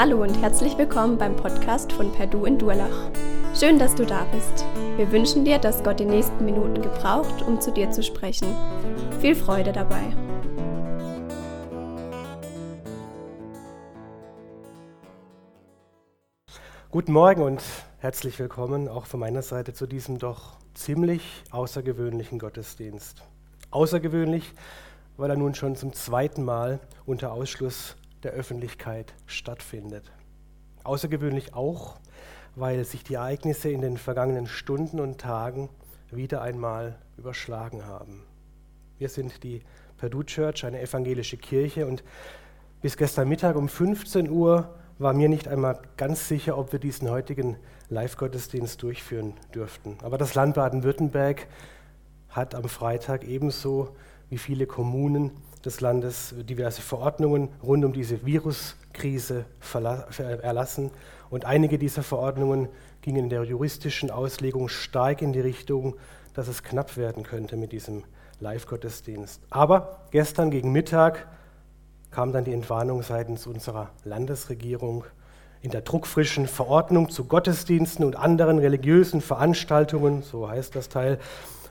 Hallo 0.00 0.22
und 0.22 0.40
herzlich 0.40 0.78
willkommen 0.78 1.18
beim 1.18 1.34
Podcast 1.34 1.92
von 1.92 2.12
Perdu 2.12 2.44
in 2.44 2.56
Durlach. 2.56 3.10
Schön, 3.52 3.80
dass 3.80 3.96
du 3.96 4.06
da 4.06 4.26
bist. 4.26 4.64
Wir 4.96 5.10
wünschen 5.10 5.44
dir, 5.44 5.58
dass 5.58 5.82
Gott 5.82 5.98
die 5.98 6.04
nächsten 6.04 6.44
Minuten 6.44 6.80
gebraucht, 6.80 7.42
um 7.42 7.60
zu 7.60 7.72
dir 7.72 7.90
zu 7.90 8.04
sprechen. 8.04 8.54
Viel 9.18 9.34
Freude 9.34 9.72
dabei. 9.72 10.04
Guten 16.92 17.12
Morgen 17.12 17.42
und 17.42 17.60
herzlich 17.98 18.38
willkommen 18.38 18.86
auch 18.86 19.06
von 19.06 19.18
meiner 19.18 19.42
Seite 19.42 19.72
zu 19.72 19.88
diesem 19.88 20.18
doch 20.18 20.58
ziemlich 20.74 21.42
außergewöhnlichen 21.50 22.38
Gottesdienst. 22.38 23.24
Außergewöhnlich, 23.72 24.54
weil 25.16 25.30
er 25.30 25.36
nun 25.36 25.56
schon 25.56 25.74
zum 25.74 25.92
zweiten 25.92 26.44
Mal 26.44 26.78
unter 27.04 27.32
Ausschluss 27.32 27.96
der 28.22 28.32
Öffentlichkeit 28.32 29.14
stattfindet. 29.26 30.10
Außergewöhnlich 30.84 31.54
auch, 31.54 31.98
weil 32.56 32.84
sich 32.84 33.04
die 33.04 33.14
Ereignisse 33.14 33.70
in 33.70 33.80
den 33.80 33.96
vergangenen 33.96 34.46
Stunden 34.46 35.00
und 35.00 35.20
Tagen 35.20 35.68
wieder 36.10 36.42
einmal 36.42 36.98
überschlagen 37.16 37.86
haben. 37.86 38.22
Wir 38.98 39.08
sind 39.08 39.42
die 39.44 39.62
Purdue 39.96 40.24
Church, 40.24 40.64
eine 40.64 40.80
evangelische 40.80 41.36
Kirche, 41.36 41.86
und 41.86 42.02
bis 42.80 42.96
gestern 42.96 43.28
Mittag 43.28 43.56
um 43.56 43.68
15 43.68 44.28
Uhr 44.30 44.74
war 44.98 45.12
mir 45.12 45.28
nicht 45.28 45.48
einmal 45.48 45.80
ganz 45.96 46.28
sicher, 46.28 46.58
ob 46.58 46.72
wir 46.72 46.78
diesen 46.80 47.10
heutigen 47.10 47.56
Live-Gottesdienst 47.88 48.82
durchführen 48.82 49.34
dürften. 49.54 49.96
Aber 50.02 50.18
das 50.18 50.34
Land 50.34 50.54
Baden-Württemberg 50.54 51.46
hat 52.28 52.54
am 52.54 52.68
Freitag 52.68 53.24
ebenso 53.24 53.96
wie 54.28 54.38
viele 54.38 54.66
Kommunen 54.66 55.32
des 55.68 55.82
Landes 55.82 56.34
diverse 56.48 56.80
Verordnungen 56.80 57.50
rund 57.62 57.84
um 57.84 57.92
diese 57.92 58.24
Viruskrise 58.24 59.44
erlassen. 60.42 60.90
Und 61.28 61.44
einige 61.44 61.78
dieser 61.78 62.02
Verordnungen 62.02 62.68
gingen 63.02 63.24
in 63.24 63.28
der 63.28 63.44
juristischen 63.44 64.10
Auslegung 64.10 64.70
stark 64.70 65.20
in 65.20 65.34
die 65.34 65.40
Richtung, 65.40 65.96
dass 66.32 66.48
es 66.48 66.62
knapp 66.62 66.96
werden 66.96 67.22
könnte 67.22 67.56
mit 67.58 67.72
diesem 67.72 68.04
Live-Gottesdienst. 68.40 69.42
Aber 69.50 70.06
gestern 70.10 70.50
gegen 70.50 70.72
Mittag 70.72 71.28
kam 72.10 72.32
dann 72.32 72.44
die 72.44 72.54
Entwarnung 72.54 73.02
seitens 73.02 73.46
unserer 73.46 73.90
Landesregierung 74.04 75.04
in 75.60 75.70
der 75.70 75.82
druckfrischen 75.82 76.46
Verordnung 76.46 77.10
zu 77.10 77.24
Gottesdiensten 77.24 78.06
und 78.06 78.16
anderen 78.16 78.58
religiösen 78.58 79.20
Veranstaltungen, 79.20 80.22
so 80.22 80.48
heißt 80.48 80.74
das 80.74 80.88
Teil, 80.88 81.18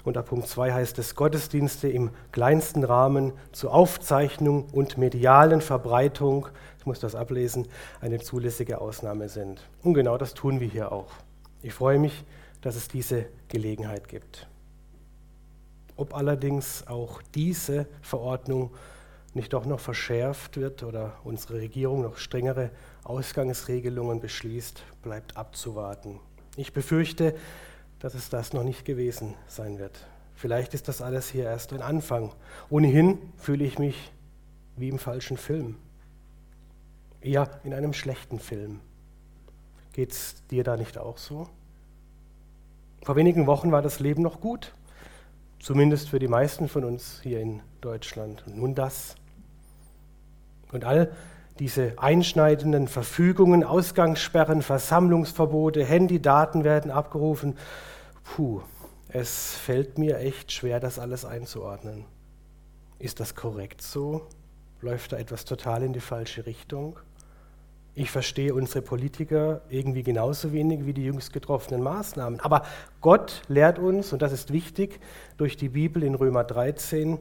unter 0.08 0.24
Punkt 0.24 0.48
2 0.48 0.72
heißt 0.72 1.00
es, 1.00 1.16
Gottesdienste 1.16 1.90
im 1.90 2.12
kleinsten 2.32 2.86
Rahmen 2.86 3.34
zur 3.52 3.74
Aufzeichnung 3.74 4.70
und 4.72 4.98
medialen 4.98 5.60
Verbreitung, 5.60 6.48
ich 6.80 6.86
muss 6.86 7.02
das 7.02 7.14
ablesen, 7.14 7.68
eine 8.00 8.20
zulässige 8.20 8.80
Ausnahme 8.80 9.28
sind. 9.28 9.62
Und 9.84 9.96
genau 9.96 10.18
das 10.18 10.34
tun 10.34 10.62
wir 10.62 10.68
hier 10.70 10.94
auch. 10.94 11.12
Ich 11.62 11.74
freue 11.74 12.00
mich, 12.00 12.24
dass 12.62 12.78
es 12.78 12.88
diese 12.88 13.26
Gelegenheit 13.50 14.08
gibt. 14.08 14.48
Ob 15.98 16.16
allerdings 16.16 16.88
auch 16.88 17.22
diese 17.36 17.86
Verordnung 18.02 18.72
nicht 19.34 19.52
doch 19.52 19.66
noch 19.66 19.82
verschärft 19.82 20.56
wird 20.56 20.84
oder 20.84 21.18
unsere 21.26 21.56
Regierung 21.56 22.02
noch 22.02 22.18
strengere 22.18 22.72
Ausgangsregelungen 23.04 24.22
beschließt, 24.22 24.84
bleibt 25.02 25.36
abzuwarten. 25.36 26.22
Ich 26.56 26.72
befürchte, 26.72 27.36
dass 28.00 28.14
es 28.14 28.30
das 28.30 28.54
noch 28.54 28.64
nicht 28.64 28.86
gewesen 28.86 29.36
sein 29.48 29.80
wird. 29.80 30.06
Vielleicht 30.36 30.74
ist 30.74 30.88
das 30.88 31.02
alles 31.02 31.30
hier 31.30 31.46
erst 31.46 31.74
ein 31.74 31.82
Anfang. 31.82 32.32
Ohnehin 32.70 33.18
fühle 33.38 33.66
ich 33.66 33.80
mich 33.80 34.12
wie 34.76 34.90
im 34.90 35.00
falschen 35.00 35.38
Film. 35.38 35.78
Eher 37.22 37.60
in 37.64 37.74
einem 37.74 37.94
schlechten 37.94 38.40
Film. 38.40 38.80
Geht 39.94 40.12
es 40.12 40.36
dir 40.52 40.64
da 40.64 40.78
nicht 40.78 41.00
auch 41.00 41.18
so? 41.18 41.50
Vor 43.04 43.16
wenigen 43.16 43.48
Wochen 43.48 43.72
war 43.72 43.82
das 43.82 44.00
Leben 44.00 44.22
noch 44.22 44.40
gut, 44.42 44.74
zumindest 45.60 46.10
für 46.10 46.20
die 46.20 46.28
meisten 46.28 46.68
von 46.68 46.84
uns 46.84 47.22
hier 47.24 47.40
in 47.40 47.62
Deutschland. 47.82 48.46
Und 48.46 48.58
nun 48.58 48.76
das. 48.76 49.16
Und 50.72 50.86
all 50.86 51.12
diese 51.60 51.94
einschneidenden 51.98 52.88
Verfügungen, 52.88 53.64
Ausgangssperren, 53.64 54.62
Versammlungsverbote, 54.62 55.84
Handydaten 55.84 56.64
werden 56.64 56.92
abgerufen. 56.92 57.58
Puh, 58.24 58.62
es 59.10 59.56
fällt 59.56 59.98
mir 59.98 60.20
echt 60.20 60.52
schwer, 60.52 60.80
das 60.80 61.00
alles 61.00 61.26
einzuordnen. 61.26 62.06
Ist 63.00 63.20
das 63.20 63.36
korrekt 63.36 63.82
so? 63.82 64.28
Läuft 64.82 65.12
da 65.12 65.18
etwas 65.18 65.46
total 65.46 65.84
in 65.84 65.94
die 65.94 66.00
falsche 66.00 66.46
Richtung? 66.46 67.00
Ich 68.00 68.12
verstehe 68.12 68.54
unsere 68.54 68.84
Politiker 68.84 69.62
irgendwie 69.70 70.04
genauso 70.04 70.54
wenig 70.54 70.86
wie 70.86 70.94
die 70.94 71.04
jüngst 71.04 71.34
getroffenen 71.34 71.82
Maßnahmen. 71.82 72.40
Aber 72.42 72.62
Gott 73.02 73.42
lehrt 73.48 73.80
uns, 73.80 74.14
und 74.14 74.22
das 74.22 74.32
ist 74.32 74.54
wichtig, 74.54 75.00
durch 75.38 75.58
die 75.58 75.70
Bibel 75.70 76.04
in 76.04 76.14
Römer 76.14 76.44
13, 76.44 77.18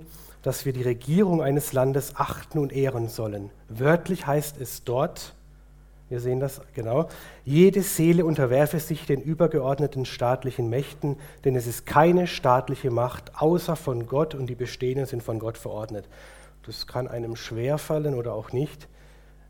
dass 0.47 0.65
wir 0.65 0.73
die 0.73 0.83
Regierung 0.83 1.43
eines 1.43 1.73
Landes 1.73 2.15
achten 2.15 2.61
und 2.61 2.73
ehren 2.73 3.09
sollen. 3.09 3.51
Wörtlich 3.69 4.29
heißt 4.29 4.61
es 4.61 4.85
dort, 4.85 5.35
wir 6.09 6.21
sehen 6.21 6.39
das 6.39 6.61
genau, 6.73 7.09
jede 7.45 7.83
Seele 7.83 8.25
unterwerfe 8.25 8.79
sich 8.79 9.07
den 9.07 9.21
übergeordneten 9.21 10.05
staatlichen 10.05 10.71
Mächten, 10.71 11.17
denn 11.45 11.57
es 11.57 11.67
ist 11.67 11.85
keine 11.85 12.29
staatliche 12.29 12.93
Macht 12.93 13.33
außer 13.43 13.75
von 13.75 14.07
Gott 14.07 14.37
und 14.37 14.47
die 14.47 14.55
bestehenden 14.55 15.07
sind 15.07 15.25
von 15.25 15.41
Gott 15.41 15.59
verordnet. 15.59 16.09
Das 16.65 16.87
kann 16.87 17.09
einem 17.09 17.35
schwerfallen 17.35 18.15
oder 18.15 18.33
auch 18.33 18.53
nicht. 18.53 18.87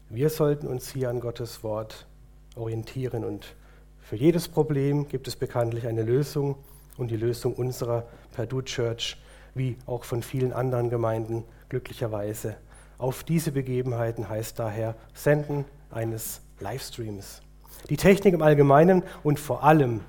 Wir 0.08 0.30
sollten 0.30 0.66
uns 0.66 0.88
hier 0.88 1.10
an 1.10 1.20
Gottes 1.20 1.62
Wort 1.62 2.06
orientieren 2.54 3.22
und 3.22 3.54
für 4.00 4.16
jedes 4.16 4.48
Problem 4.48 5.08
gibt 5.08 5.28
es 5.28 5.36
bekanntlich 5.36 5.86
eine 5.86 6.04
Lösung 6.04 6.56
und 6.96 7.10
die 7.10 7.18
Lösung 7.18 7.52
unserer 7.52 8.08
Purdue 8.34 8.64
Church 8.64 9.18
wie 9.56 9.76
auch 9.86 10.04
von 10.04 10.22
vielen 10.22 10.52
anderen 10.52 10.90
Gemeinden 10.90 11.44
glücklicherweise. 11.68 12.56
Auf 12.98 13.24
diese 13.24 13.52
Begebenheiten 13.52 14.28
heißt 14.28 14.58
daher 14.58 14.94
Senden 15.14 15.64
eines 15.90 16.42
Livestreams. 16.60 17.42
Die 17.90 17.96
Technik 17.96 18.34
im 18.34 18.42
Allgemeinen 18.42 19.02
und 19.22 19.38
vor 19.38 19.64
allem 19.64 20.00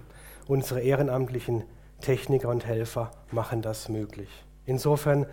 unsere 0.48 0.82
ehrenamtlichen 0.82 1.64
Techniker 2.02 2.50
und 2.50 2.66
Helfer 2.66 3.12
machen 3.32 3.62
das 3.62 3.90
möglich. 3.90 4.30
Insofern 4.66 5.26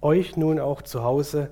euch 0.00 0.36
nun 0.36 0.60
auch 0.60 0.82
zu 0.82 1.02
Hause 1.02 1.50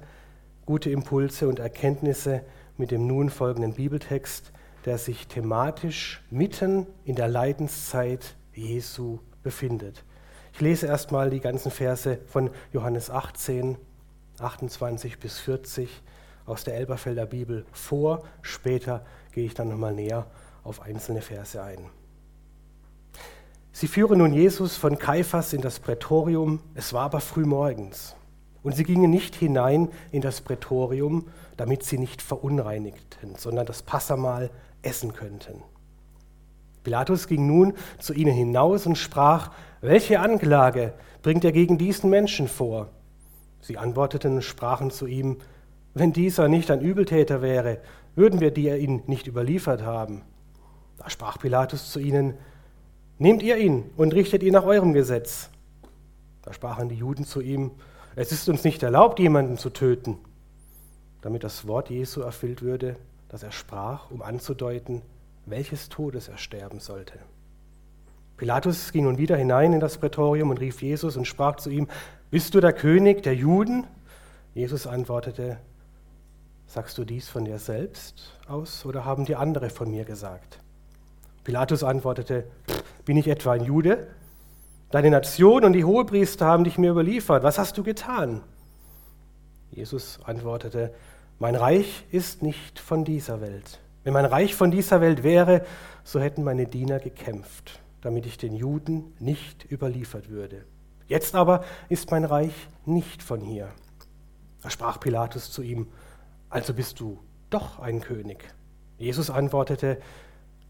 gute 0.65 0.91
Impulse 0.91 1.49
und 1.49 1.59
Erkenntnisse 1.59 2.43
mit 2.77 2.91
dem 2.91 3.07
nun 3.07 3.31
folgenden 3.31 3.75
Bibeltext, 3.75 4.53
der 4.85 4.99
sich 4.99 5.27
thematisch 5.29 6.23
mitten 6.31 6.87
in 7.05 7.15
der 7.15 7.29
Leidenszeit 7.29 8.37
Jesu 8.53 9.19
befindet. 9.43 10.05
Ich 10.57 10.63
lese 10.63 10.87
erstmal 10.87 11.29
die 11.29 11.41
ganzen 11.41 11.71
Verse 11.71 12.19
von 12.29 12.49
Johannes 12.73 13.11
18, 13.11 13.77
28 14.39 15.19
bis 15.19 15.39
40 15.39 16.03
aus 16.47 16.65
der 16.65 16.77
Elberfelder 16.77 17.27
Bibel 17.27 17.67
vor. 17.73 18.23
Später 18.41 19.05
gehe 19.33 19.45
ich 19.45 19.53
dann 19.53 19.69
nochmal 19.69 19.93
näher 19.93 20.25
auf 20.65 20.81
einzelne 20.81 21.21
Verse 21.21 21.63
ein. 21.63 21.91
Sie 23.71 23.87
führen 23.87 24.21
nun 24.21 24.33
Jesus 24.33 24.79
von 24.79 24.97
Kaiphas 24.97 25.53
in 25.53 25.61
das 25.61 25.79
Prätorium. 25.79 26.61
Es 26.75 26.95
war 26.95 27.03
aber 27.03 27.21
früh 27.21 27.45
morgens. 27.45 28.17
Und 28.63 28.77
sie 28.77 28.85
gingen 28.85 29.11
nicht 29.11 29.35
hinein 29.35 29.91
in 30.11 30.23
das 30.23 30.41
Prätorium, 30.41 31.29
damit 31.59 31.83
sie 31.83 31.99
nicht 31.99 32.23
verunreinigten, 32.23 33.35
sondern 33.37 33.67
das 33.67 33.83
Passamal 33.83 34.49
essen 34.81 35.13
könnten. 35.13 35.63
Pilatus 36.87 37.27
ging 37.27 37.49
nun 37.49 37.73
zu 37.99 38.15
ihnen 38.15 38.33
hinaus 38.33 38.87
und 38.87 38.95
sprach, 38.95 39.51
welche 39.81 40.21
Anklage 40.21 40.93
bringt 41.21 41.45
er 41.45 41.51
gegen 41.51 41.79
diesen 41.79 42.11
Menschen 42.11 42.47
vor? 42.47 42.91
Sie 43.61 43.77
antworteten 43.77 44.37
und 44.37 44.43
sprachen 44.43 44.93
zu 44.93 45.09
ihm, 45.09 45.39
wenn 45.95 46.13
dieser 46.13 46.47
nicht 46.47 46.71
ein 46.71 46.81
Übeltäter 46.81 47.43
wäre, 47.43 47.81
würden 48.15 48.39
wir 48.39 48.53
dir 48.53 48.77
ihn 48.77 49.03
nicht 49.09 49.27
überliefert 49.27 49.83
haben. 49.83 50.23
Da 50.99 51.11
sprach 51.11 51.41
Pilatus 51.41 51.91
zu 51.91 51.99
ihnen, 51.99 52.35
nehmt 53.19 53.43
ihr 53.43 53.57
ihn 53.57 53.91
und 53.97 54.15
richtet 54.15 54.45
ihn 54.45 54.53
nach 54.53 54.65
eurem 54.65 54.93
Gesetz. 54.93 55.51
Da 56.43 56.53
sprachen 56.53 56.89
die 56.89 56.95
Juden 56.95 57.25
zu 57.25 57.41
ihm, 57.41 57.73
es 58.15 58.31
ist 58.31 58.49
uns 58.49 58.63
nicht 58.63 58.85
erlaubt, 58.85 59.19
jemanden 59.19 59.59
zu 59.59 59.71
töten, 59.71 60.19
damit 61.21 61.43
das 61.43 61.67
Wort 61.67 61.91
Jesu 61.91 62.21
erfüllt 62.21 62.63
würde, 62.63 62.95
das 63.29 63.43
er 63.43 63.51
sprach, 63.51 64.09
um 64.13 64.23
anzudeuten, 64.23 65.03
welches 65.47 65.89
Todes 65.89 66.29
er 66.29 66.39
sterben 66.39 66.81
sollte. 66.81 67.15
Pilatus 68.37 68.93
ging 68.93 69.05
nun 69.05 69.17
wieder 69.17 69.37
hinein 69.37 69.73
in 69.73 69.81
das 69.81 69.97
Prätorium 69.97 70.51
und 70.51 70.61
rief 70.61 70.83
Jesus 70.83 71.17
und 71.17 71.27
sprach 71.27 71.57
zu 71.57 71.71
ihm, 71.71 71.89
Bist 72.31 72.55
du 72.55 72.61
der 72.61 72.73
König 72.73 73.23
der 73.23 73.35
Juden? 73.35 73.87
Jesus 74.55 74.87
antwortete, 74.87 75.59
Sagst 76.67 76.99
du 76.99 77.05
dies 77.05 77.29
von 77.29 77.45
dir 77.45 77.59
selbst 77.59 78.39
aus 78.49 78.85
oder 78.85 79.05
haben 79.05 79.25
dir 79.25 79.39
andere 79.39 79.71
von 79.71 79.91
mir 79.91 80.05
gesagt? 80.05 80.59
Pilatus 81.45 81.85
antwortete, 81.85 82.45
Bin 83.05 83.17
ich 83.17 83.29
etwa 83.29 83.53
ein 83.53 83.65
Jude? 83.65 84.09
Deine 84.91 85.11
Nation 85.11 85.65
und 85.65 85.73
die 85.73 85.85
Hohepriester 85.85 86.45
haben 86.45 86.65
dich 86.65 86.77
mir 86.77 86.91
überliefert. 86.91 87.43
Was 87.43 87.59
hast 87.59 87.79
du 87.79 87.83
getan? 87.83 88.43
Jesus 89.71 90.19
antwortete, 90.25 90.93
Mein 91.39 91.55
Reich 91.55 92.05
ist 92.11 92.43
nicht 92.43 92.79
von 92.79 93.05
dieser 93.05 93.41
Welt. 93.41 93.81
Wenn 94.07 94.13
mein 94.13 94.25
Reich 94.25 94.55
von 94.55 94.71
dieser 94.71 95.01
Welt 95.01 95.25
wäre, 95.25 95.67
so 96.05 96.21
hätten 96.21 96.45
meine 96.45 96.69
Diener 96.69 97.01
gekämpft, 97.01 97.81
damit 98.03 98.25
ich 98.25 98.39
den 98.39 98.55
Juden 98.55 99.13
nicht 99.19 99.69
überliefert 99.69 100.31
würde. 100.31 100.65
Jetzt 101.09 101.35
aber 101.35 101.65
ist 101.89 102.13
mein 102.13 102.25
Reich 102.25 102.53
nicht 102.85 103.21
von 103.21 103.41
hier. 103.41 103.69
Da 104.63 104.71
sprach 104.71 105.01
Pilatus 105.01 105.51
zu 105.51 105.61
ihm, 105.61 105.89
also 106.51 106.73
bist 106.73 107.01
du 107.01 107.19
doch 107.51 107.81
ein 107.81 108.01
König. 108.01 108.45
Jesus 108.97 109.29
antwortete, 109.29 109.99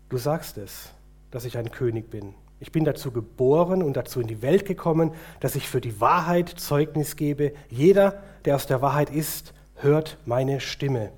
du 0.08 0.16
sagst 0.16 0.56
es, 0.56 0.94
dass 1.30 1.44
ich 1.44 1.58
ein 1.58 1.70
König 1.70 2.08
bin. 2.08 2.32
Ich 2.58 2.72
bin 2.72 2.86
dazu 2.86 3.10
geboren 3.10 3.82
und 3.82 3.98
dazu 3.98 4.18
in 4.18 4.28
die 4.28 4.40
Welt 4.40 4.64
gekommen, 4.64 5.12
dass 5.40 5.56
ich 5.56 5.68
für 5.68 5.82
die 5.82 6.00
Wahrheit 6.00 6.48
Zeugnis 6.48 7.16
gebe. 7.16 7.52
Jeder, 7.68 8.22
der 8.46 8.56
aus 8.56 8.66
der 8.66 8.80
Wahrheit 8.80 9.10
ist, 9.10 9.52
hört 9.74 10.16
meine 10.24 10.60
Stimme. 10.60 11.12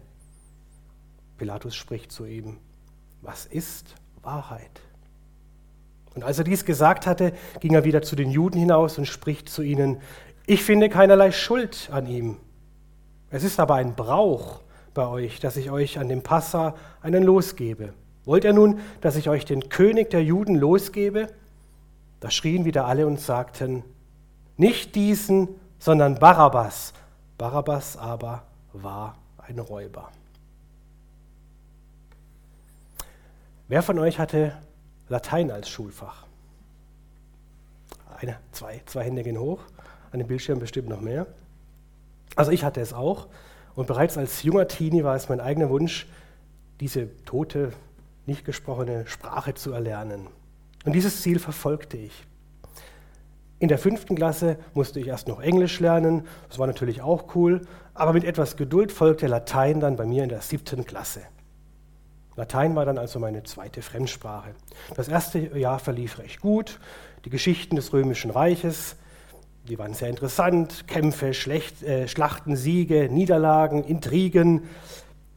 Pilatus 1.39 1.75
spricht 1.75 2.13
zu 2.13 2.27
ihm, 2.27 2.59
was 3.23 3.47
ist 3.47 3.95
Wahrheit? 4.23 4.81
Und 6.15 6.25
als 6.25 6.39
er 6.39 6.45
dies 6.45 6.65
gesagt 6.65 7.07
hatte, 7.07 7.33
ging 7.61 7.75
er 7.75 7.85
wieder 7.85 8.03
zu 8.03 8.17
den 8.17 8.31
Juden 8.31 8.59
hinaus 8.59 8.99
und 8.99 9.07
spricht 9.07 9.49
zu 9.49 9.63
ihnen, 9.63 10.01
ich 10.47 10.65
finde 10.65 10.89
keinerlei 10.89 11.31
Schuld 11.31 11.89
an 11.93 12.07
ihm. 12.07 12.39
Es 13.31 13.45
ist 13.45 13.61
aber 13.61 13.77
ein 13.77 13.95
Brauch 13.95 14.63
bei 14.95 15.07
euch, 15.07 15.41
dass 15.41 15.57
ich 15.57 15.71
euch 15.71 15.99
an 15.99 16.09
dem 16.09 16.23
Passa 16.23 16.75
einen 17.03 17.23
losgebe. 17.23 17.93
Wollt 18.25 18.45
ihr 18.45 18.53
nun, 18.53 18.81
dass 19.01 19.17
ich 19.17 19.29
euch 19.29 19.45
den 19.45 19.69
König 19.69 20.11
der 20.11 20.25
Juden 20.25 20.57
losgebe? 20.57 21.29
Da 22.21 22.31
schrien 22.31 22.65
wieder 22.65 22.87
alle 22.87 23.07
und 23.07 23.21
sagten, 23.21 23.85
nicht 24.57 24.95
diesen, 24.97 25.49
sondern 25.79 26.19
Barabbas. 26.19 26.95
Barabbas 27.37 27.97
aber 27.97 28.43
war 28.73 29.17
ein 29.47 29.59
Räuber. 29.59 30.11
Wer 33.69 33.83
von 33.83 33.99
euch 33.99 34.19
hatte 34.19 34.55
Latein 35.11 35.51
als 35.51 35.69
Schulfach? 35.69 36.25
Eine, 38.19 38.39
zwei, 38.51 38.81
zwei 38.87 39.05
Hände 39.05 39.23
gehen 39.23 39.39
hoch, 39.39 39.61
an 40.11 40.21
dem 40.21 40.27
Bildschirm 40.27 40.59
bestimmt 40.59 40.89
noch 40.89 41.03
mehr. 41.03 41.27
Also 42.35 42.51
ich 42.51 42.65
hatte 42.65 42.81
es 42.81 42.95
auch 42.95 43.29
und 43.75 43.87
bereits 43.87 44.17
als 44.17 44.43
junger 44.43 44.69
Teenie 44.69 45.05
war 45.05 45.15
es 45.17 45.29
mein 45.29 45.41
eigener 45.41 45.69
Wunsch, 45.69 46.07
diese 46.81 47.15
tote 47.27 47.73
nicht 48.25 48.47
gesprochene 48.47 49.07
Sprache 49.07 49.53
zu 49.53 49.73
erlernen. 49.73 50.29
Und 50.87 50.95
dieses 50.95 51.21
Ziel 51.21 51.39
verfolgte 51.39 51.99
ich. 51.99 52.25
In 53.59 53.69
der 53.69 53.79
fünften 53.79 54.15
Klasse 54.15 54.57
musste 54.73 54.99
ich 54.99 55.09
erst 55.09 55.29
noch 55.29 55.41
Englisch 55.41 55.79
lernen, 55.79 56.27
das 56.49 56.59
war 56.59 56.67
natürlich 56.67 57.03
auch 57.03 57.35
cool, 57.35 57.67
aber 57.93 58.15
mit 58.15 58.25
etwas 58.25 58.57
Geduld 58.57 58.93
folgte 58.93 59.27
Latein 59.27 59.81
dann 59.81 59.97
bei 59.97 60.07
mir 60.07 60.23
in 60.23 60.31
der 60.31 60.41
siebten 60.41 60.87
Klasse. 60.87 61.21
Latein 62.39 62.77
war 62.77 62.87
dann 62.87 62.99
also 62.99 63.19
meine 63.19 63.43
zweite 63.43 63.83
Fremdsprache. 63.83 64.51
Das 64.95 65.09
erste 65.09 65.59
Jahr 65.59 65.81
verlief 65.81 66.21
recht 66.21 66.41
gut. 66.41 66.79
Die 67.25 67.31
Geschichten 67.31 67.75
des 67.75 67.93
Römischen 67.93 68.31
Reiches, 68.31 68.95
die 69.69 69.77
waren 69.77 69.93
sehr 69.93 70.09
interessant. 70.09 70.87
Kämpfe, 70.87 71.35
Schlecht, 71.35 71.83
äh, 71.83 72.07
Schlachten, 72.07 72.55
Siege, 72.55 73.09
Niederlagen, 73.11 73.83
Intrigen. 73.83 74.63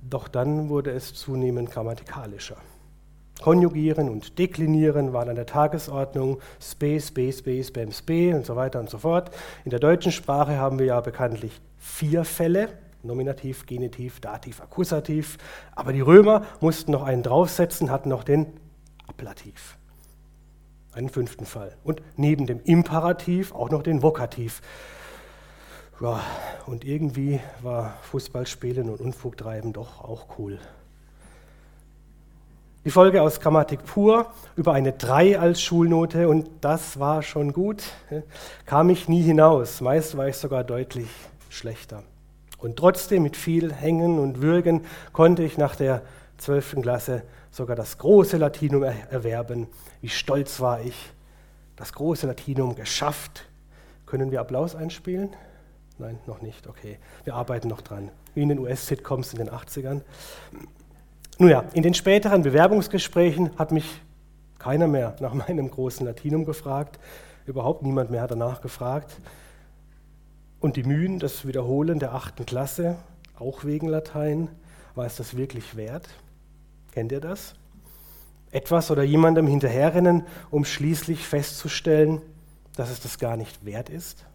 Doch 0.07 0.27
dann 0.27 0.69
wurde 0.69 0.91
es 0.91 1.15
zunehmend 1.15 1.71
grammatikalischer. 1.71 2.57
Konjugieren 3.41 4.07
und 4.07 4.37
Deklinieren 4.37 5.11
waren 5.11 5.29
an 5.29 5.35
der 5.35 5.47
Tagesordnung, 5.47 6.39
Spe, 6.61 6.99
Spe, 6.99 7.33
Spe, 7.33 7.63
Spam, 7.63 7.91
Spe 7.91 8.35
und 8.35 8.45
so 8.45 8.55
weiter 8.55 8.79
und 8.79 8.91
so 8.91 8.99
fort. 8.99 9.31
In 9.65 9.71
der 9.71 9.79
deutschen 9.79 10.11
Sprache 10.11 10.57
haben 10.57 10.77
wir 10.77 10.85
ja 10.85 11.01
bekanntlich 11.01 11.59
vier 11.79 12.25
Fälle, 12.25 12.69
Nominativ, 13.03 13.65
Genitiv, 13.65 14.19
Dativ, 14.19 14.61
Akkusativ. 14.61 15.37
Aber 15.75 15.93
die 15.93 16.01
Römer 16.01 16.45
mussten 16.59 16.91
noch 16.91 17.03
einen 17.03 17.23
draufsetzen, 17.23 17.91
hatten 17.91 18.09
noch 18.09 18.23
den 18.23 18.47
Ablativ, 19.07 19.77
einen 20.93 21.09
fünften 21.09 21.45
Fall. 21.45 21.75
Und 21.83 22.01
neben 22.15 22.45
dem 22.45 22.61
Imperativ 22.63 23.53
auch 23.53 23.69
noch 23.69 23.83
den 23.83 24.01
Vokativ. 24.01 24.61
Ja, 25.99 26.19
und 26.65 26.83
irgendwie 26.83 27.39
war 27.61 27.95
Fußballspielen 28.03 28.89
und 28.89 29.01
Unfug 29.01 29.37
treiben 29.37 29.73
doch 29.73 30.03
auch 30.03 30.39
cool. 30.39 30.59
Die 32.83 32.89
Folge 32.89 33.21
aus 33.21 33.39
Grammatik 33.39 33.85
pur 33.85 34.31
über 34.55 34.73
eine 34.73 34.93
3 34.93 35.37
als 35.37 35.61
Schulnote 35.61 36.27
und 36.27 36.49
das 36.61 36.99
war 36.99 37.21
schon 37.21 37.53
gut, 37.53 37.83
kam 38.65 38.89
ich 38.89 39.07
nie 39.07 39.21
hinaus. 39.21 39.81
Meist 39.81 40.17
war 40.17 40.27
ich 40.27 40.37
sogar 40.37 40.63
deutlich 40.63 41.07
schlechter. 41.49 42.01
Und 42.61 42.77
trotzdem 42.77 43.23
mit 43.23 43.35
viel 43.35 43.73
Hängen 43.73 44.19
und 44.19 44.41
Würgen 44.41 44.85
konnte 45.13 45.43
ich 45.43 45.57
nach 45.57 45.75
der 45.75 46.03
12. 46.37 46.81
Klasse 46.81 47.23
sogar 47.49 47.75
das 47.75 47.97
große 47.97 48.37
Latinum 48.37 48.83
erwerben. 48.83 49.67
Wie 50.01 50.09
stolz 50.09 50.59
war 50.59 50.81
ich, 50.81 50.95
das 51.75 51.93
große 51.93 52.27
Latinum 52.27 52.75
geschafft. 52.75 53.45
Können 54.05 54.31
wir 54.31 54.39
Applaus 54.39 54.75
einspielen? 54.75 55.35
Nein, 55.97 56.19
noch 56.27 56.41
nicht. 56.41 56.67
Okay, 56.67 56.99
wir 57.23 57.35
arbeiten 57.35 57.67
noch 57.67 57.81
dran. 57.81 58.11
Wie 58.35 58.43
in 58.43 58.49
den 58.49 58.59
US-Sitcoms 58.59 59.33
in 59.33 59.39
den 59.39 59.49
80ern. 59.49 60.01
Nun 61.39 61.49
ja, 61.49 61.63
in 61.73 61.83
den 61.83 61.93
späteren 61.93 62.43
Bewerbungsgesprächen 62.43 63.57
hat 63.57 63.71
mich 63.71 64.01
keiner 64.59 64.87
mehr 64.87 65.15
nach 65.19 65.33
meinem 65.33 65.69
großen 65.69 66.05
Latinum 66.05 66.45
gefragt. 66.45 66.99
Überhaupt 67.47 67.81
niemand 67.81 68.11
mehr 68.11 68.21
hat 68.21 68.31
danach 68.31 68.61
gefragt. 68.61 69.17
Und 70.61 70.75
die 70.75 70.83
Mühen, 70.83 71.17
das 71.17 71.47
Wiederholen 71.47 71.97
der 71.97 72.13
achten 72.13 72.45
Klasse, 72.45 72.97
auch 73.39 73.65
wegen 73.65 73.87
Latein, 73.87 74.47
war 74.93 75.07
es 75.07 75.15
das 75.15 75.35
wirklich 75.35 75.75
wert? 75.75 76.07
Kennt 76.91 77.11
ihr 77.11 77.19
das? 77.19 77.55
Etwas 78.51 78.91
oder 78.91 79.01
jemandem 79.01 79.47
hinterherrennen, 79.47 80.23
um 80.51 80.63
schließlich 80.63 81.25
festzustellen, 81.25 82.21
dass 82.75 82.91
es 82.91 82.99
das 82.99 83.17
gar 83.17 83.37
nicht 83.37 83.65
wert 83.65 83.89
ist 83.89 84.27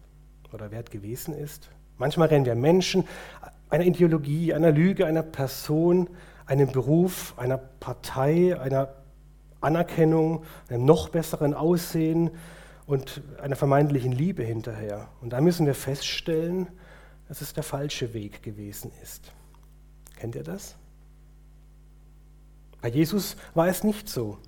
oder 0.51 0.69
wert 0.69 0.91
gewesen 0.91 1.33
ist? 1.33 1.69
Manchmal 1.97 2.27
rennen 2.27 2.45
wir 2.45 2.55
Menschen, 2.55 3.05
einer 3.69 3.85
Ideologie, 3.85 4.53
einer 4.53 4.71
Lüge, 4.71 5.05
einer 5.05 5.23
Person, 5.23 6.09
einem 6.45 6.69
Beruf, 6.73 7.35
einer 7.37 7.57
Partei, 7.57 8.59
einer 8.59 8.89
Anerkennung, 9.61 10.43
einem 10.67 10.83
noch 10.83 11.07
besseren 11.07 11.53
Aussehen 11.53 12.31
und 12.87 13.21
einer 13.39 13.55
vermeintlichen 13.55 14.11
Liebe 14.11 14.43
hinterher. 14.43 15.09
Und 15.21 15.33
da 15.33 15.41
müssen 15.41 15.67
wir 15.67 15.75
feststellen, 15.75 16.67
dass 17.27 17.41
es 17.41 17.53
der 17.53 17.63
falsche 17.63 18.15
Weg 18.15 18.41
gewesen 18.41 18.91
ist. 19.03 19.31
Kennt 20.17 20.35
ihr 20.35 20.43
das? 20.43 20.75
Bei 22.81 22.89
Jesus 22.89 23.37
war 23.53 23.67
es 23.67 23.83
nicht 23.83 24.09
so. 24.09 24.39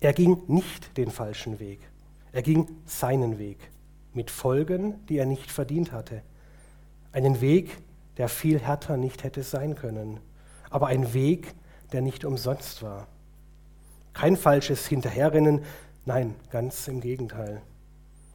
Er 0.00 0.12
ging 0.12 0.42
nicht 0.48 0.96
den 0.96 1.10
falschen 1.10 1.60
Weg. 1.60 1.78
Er 2.32 2.42
ging 2.42 2.68
seinen 2.86 3.38
Weg 3.38 3.58
mit 4.12 4.30
Folgen, 4.30 5.06
die 5.06 5.18
er 5.18 5.26
nicht 5.26 5.52
verdient 5.52 5.92
hatte. 5.92 6.22
Einen 7.12 7.40
Weg, 7.40 7.78
der 8.16 8.28
viel 8.28 8.58
härter 8.58 8.96
nicht 8.96 9.22
hätte 9.22 9.44
sein 9.44 9.76
können 9.76 10.18
aber 10.72 10.86
ein 10.86 11.12
Weg, 11.12 11.54
der 11.92 12.00
nicht 12.00 12.24
umsonst 12.24 12.82
war. 12.82 13.06
Kein 14.14 14.36
falsches 14.36 14.86
Hinterherrennen, 14.86 15.62
nein, 16.04 16.34
ganz 16.50 16.88
im 16.88 17.00
Gegenteil. 17.00 17.62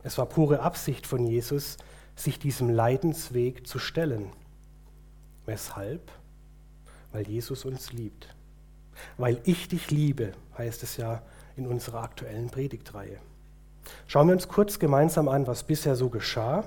Es 0.04 0.18
war 0.18 0.26
pure 0.26 0.62
Absicht 0.62 1.08
von 1.08 1.26
Jesus, 1.26 1.78
sich 2.16 2.40
diesem 2.40 2.70
Leidensweg 2.70 3.68
zu 3.68 3.80
stellen. 3.80 4.32
Weshalb? 5.46 6.12
Weil 7.12 7.28
Jesus 7.28 7.66
uns 7.66 7.94
liebt. 7.94 8.34
Weil 9.18 9.40
ich 9.44 9.68
dich 9.68 9.92
liebe, 9.92 10.34
heißt 10.58 10.84
es 10.84 10.98
ja 10.98 11.22
in 11.56 11.68
unserer 11.68 12.04
aktuellen 12.04 12.50
Predigtreihe. 12.50 13.18
Schauen 14.08 14.28
wir 14.28 14.34
uns 14.34 14.48
kurz 14.48 14.80
gemeinsam 14.80 15.28
an, 15.28 15.48
was 15.48 15.64
bisher 15.64 15.96
so 15.96 16.10
geschah 16.10 16.64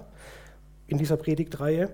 in 0.86 0.98
dieser 0.98 1.16
Predigtreihe. 1.16 1.90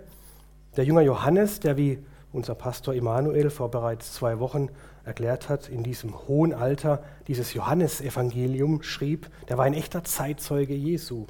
Der 0.77 0.85
Jünger 0.85 1.03
Johannes, 1.03 1.61
der 1.61 1.77
wie 1.77 1.99
unser 2.33 2.55
Pastor 2.55 2.95
Emanuel 2.95 3.51
vor 3.51 3.71
bereits 3.71 4.13
zwei 4.13 4.39
Wochen 4.39 4.69
erklärt 5.07 5.49
hat, 5.49 5.69
in 5.69 5.83
diesem 5.83 6.29
hohen 6.29 6.53
Alter 6.53 7.03
dieses 7.29 7.55
Johannesevangelium 7.55 8.83
schrieb, 8.83 9.31
der 9.49 9.57
war 9.57 9.65
ein 9.65 9.75
echter 9.75 10.05
Zeitzeuge 10.05 10.75
Jesu. 10.75 11.27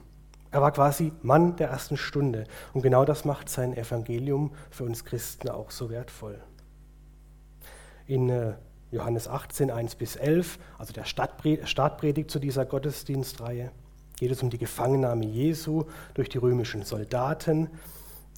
Er 0.50 0.62
war 0.62 0.72
quasi 0.72 1.12
Mann 1.22 1.56
der 1.56 1.68
ersten 1.68 1.96
Stunde. 1.96 2.44
Und 2.72 2.82
genau 2.82 3.04
das 3.04 3.24
macht 3.24 3.48
sein 3.48 3.76
Evangelium 3.76 4.52
für 4.70 4.84
uns 4.84 5.04
Christen 5.04 5.48
auch 5.48 5.70
so 5.70 5.90
wertvoll. 5.90 6.40
In 8.06 8.30
äh, 8.30 8.54
Johannes 8.90 9.28
18, 9.28 9.70
1 9.70 9.96
bis 9.96 10.16
11, 10.16 10.58
also 10.78 10.92
der 10.92 11.04
Startpredigt 11.04 12.30
zu 12.30 12.38
dieser 12.38 12.64
Gottesdienstreihe, 12.64 13.70
geht 14.16 14.30
es 14.30 14.42
um 14.42 14.48
die 14.48 14.58
Gefangennahme 14.58 15.26
Jesu 15.26 15.84
durch 16.14 16.28
die 16.28 16.38
römischen 16.38 16.82
Soldaten 16.82 17.68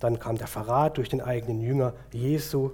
dann 0.00 0.18
kam 0.18 0.38
der 0.38 0.46
Verrat 0.46 0.96
durch 0.96 1.08
den 1.08 1.20
eigenen 1.20 1.60
Jünger 1.60 1.94
Jesu 2.12 2.72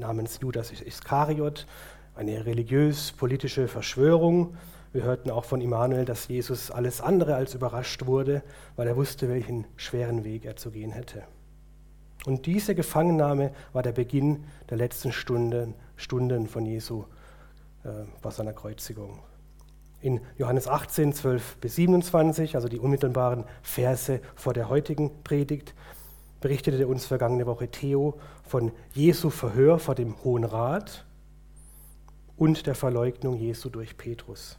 namens 0.00 0.40
Judas 0.40 0.72
Iskariot, 0.72 1.66
eine 2.14 2.44
religiös-politische 2.44 3.68
Verschwörung. 3.68 4.56
Wir 4.92 5.04
hörten 5.04 5.30
auch 5.30 5.44
von 5.44 5.60
Immanuel, 5.60 6.04
dass 6.04 6.26
Jesus 6.26 6.70
alles 6.70 7.00
andere 7.00 7.36
als 7.36 7.54
überrascht 7.54 8.06
wurde, 8.06 8.42
weil 8.76 8.88
er 8.88 8.96
wusste, 8.96 9.28
welchen 9.28 9.66
schweren 9.76 10.24
Weg 10.24 10.44
er 10.44 10.56
zu 10.56 10.70
gehen 10.70 10.90
hätte. 10.90 11.22
Und 12.26 12.46
diese 12.46 12.74
Gefangennahme 12.74 13.52
war 13.72 13.82
der 13.82 13.92
Beginn 13.92 14.44
der 14.68 14.76
letzten 14.76 15.12
Stunden, 15.12 15.74
Stunden 15.96 16.48
von 16.48 16.66
Jesu 16.66 17.04
äh, 17.84 17.88
bei 18.20 18.30
seiner 18.30 18.52
Kreuzigung. 18.52 19.20
In 20.02 20.20
Johannes 20.36 20.66
18, 20.66 21.12
12 21.12 21.56
bis 21.58 21.76
27, 21.76 22.56
also 22.56 22.68
die 22.68 22.78
unmittelbaren 22.78 23.44
Verse 23.62 24.20
vor 24.34 24.54
der 24.54 24.68
heutigen 24.68 25.22
Predigt, 25.22 25.74
berichtete 26.40 26.86
uns 26.86 27.06
vergangene 27.06 27.46
Woche 27.46 27.68
Theo 27.68 28.18
von 28.50 28.72
Jesu 28.94 29.30
Verhör 29.30 29.78
vor 29.78 29.94
dem 29.94 30.24
Hohen 30.24 30.42
Rat 30.42 31.04
und 32.36 32.66
der 32.66 32.74
Verleugnung 32.74 33.36
Jesu 33.36 33.68
durch 33.68 33.96
Petrus. 33.96 34.58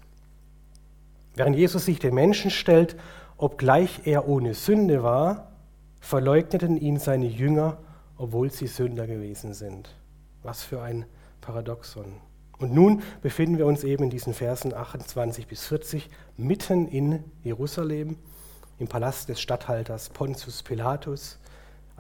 Während 1.36 1.58
Jesus 1.58 1.84
sich 1.84 2.00
den 2.00 2.14
Menschen 2.14 2.52
stellt, 2.52 2.96
obgleich 3.36 4.00
er 4.06 4.30
ohne 4.30 4.54
Sünde 4.54 5.04
war, 5.04 5.52
verleugneten 6.00 6.78
ihn 6.78 7.00
seine 7.00 7.26
Jünger, 7.26 7.80
obwohl 8.16 8.50
sie 8.50 8.68
Sünder 8.68 9.08
gewesen 9.08 9.54
sind. 9.54 9.94
Was 10.42 10.64
für 10.64 10.82
ein 10.82 11.06
Paradoxon. 11.42 12.14
Und 12.60 12.74
nun 12.74 13.02
befinden 13.22 13.58
wir 13.58 13.66
uns 13.66 13.84
eben 13.84 14.06
in 14.06 14.10
diesen 14.10 14.34
Versen 14.34 14.74
28 14.74 15.48
bis 15.48 15.66
40 15.68 16.10
mitten 16.38 16.88
in 16.88 17.26
Jerusalem, 17.44 18.16
im 18.80 18.88
Palast 18.88 19.28
des 19.28 19.42
Statthalters 19.42 20.12
Pontius 20.12 20.64
Pilatus, 20.64 21.40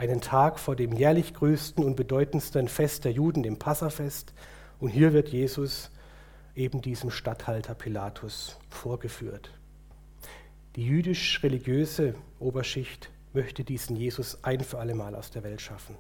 einen 0.01 0.19
Tag 0.19 0.57
vor 0.57 0.75
dem 0.75 0.93
jährlich 0.93 1.35
größten 1.35 1.83
und 1.83 1.95
bedeutendsten 1.95 2.67
Fest 2.67 3.05
der 3.05 3.11
Juden, 3.11 3.43
dem 3.43 3.59
Passafest. 3.59 4.33
Und 4.79 4.89
hier 4.89 5.13
wird 5.13 5.29
Jesus 5.29 5.91
eben 6.55 6.81
diesem 6.81 7.11
Statthalter 7.11 7.75
Pilatus 7.75 8.57
vorgeführt. 8.67 9.51
Die 10.75 10.83
jüdisch-religiöse 10.83 12.15
Oberschicht 12.39 13.11
möchte 13.33 13.63
diesen 13.63 13.95
Jesus 13.95 14.43
ein 14.43 14.61
für 14.61 14.79
alle 14.79 14.95
Mal 14.95 15.13
aus 15.13 15.29
der 15.29 15.43
Welt 15.43 15.61
schaffen. 15.61 15.95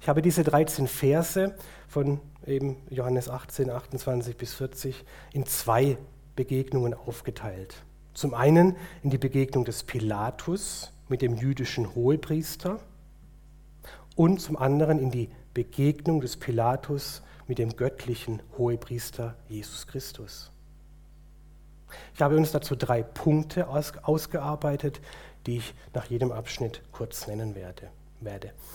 Ich 0.00 0.08
habe 0.08 0.20
diese 0.20 0.42
13 0.42 0.88
Verse 0.88 1.54
von 1.86 2.20
eben 2.44 2.76
Johannes 2.90 3.28
18, 3.28 3.70
28 3.70 4.36
bis 4.36 4.52
40 4.54 5.04
in 5.32 5.46
zwei 5.46 5.96
Begegnungen 6.34 6.92
aufgeteilt. 6.92 7.84
Zum 8.14 8.34
einen 8.34 8.74
in 9.04 9.10
die 9.10 9.18
Begegnung 9.18 9.64
des 9.64 9.84
Pilatus 9.84 10.90
mit 11.08 11.22
dem 11.22 11.36
jüdischen 11.36 11.94
Hohepriester 11.94 12.80
und 14.16 14.40
zum 14.40 14.56
anderen 14.56 14.98
in 14.98 15.10
die 15.10 15.28
Begegnung 15.54 16.20
des 16.20 16.36
Pilatus 16.36 17.22
mit 17.46 17.58
dem 17.58 17.76
göttlichen 17.76 18.42
Hohepriester 18.58 19.36
Jesus 19.48 19.86
Christus. 19.86 20.50
Ich 22.14 22.20
habe 22.20 22.36
uns 22.36 22.50
dazu 22.50 22.74
drei 22.74 23.02
Punkte 23.02 23.68
ausgearbeitet, 23.68 25.00
die 25.46 25.58
ich 25.58 25.74
nach 25.94 26.06
jedem 26.06 26.32
Abschnitt 26.32 26.82
kurz 26.92 27.26
nennen 27.26 27.54
werde. 27.54 27.90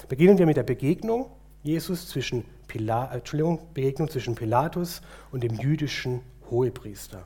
Beginnen 0.07 0.37
wir 0.37 0.45
mit 0.45 0.57
der 0.57 0.63
Begegnung 0.63 1.29
Jesus 1.63 2.07
zwischen 2.07 2.45
Pilat, 2.67 3.13
Entschuldigung, 3.13 3.59
Begegnung 3.73 4.09
zwischen 4.09 4.35
Pilatus 4.35 5.01
und 5.31 5.43
dem 5.43 5.55
jüdischen 5.55 6.21
Hohepriester. 6.49 7.25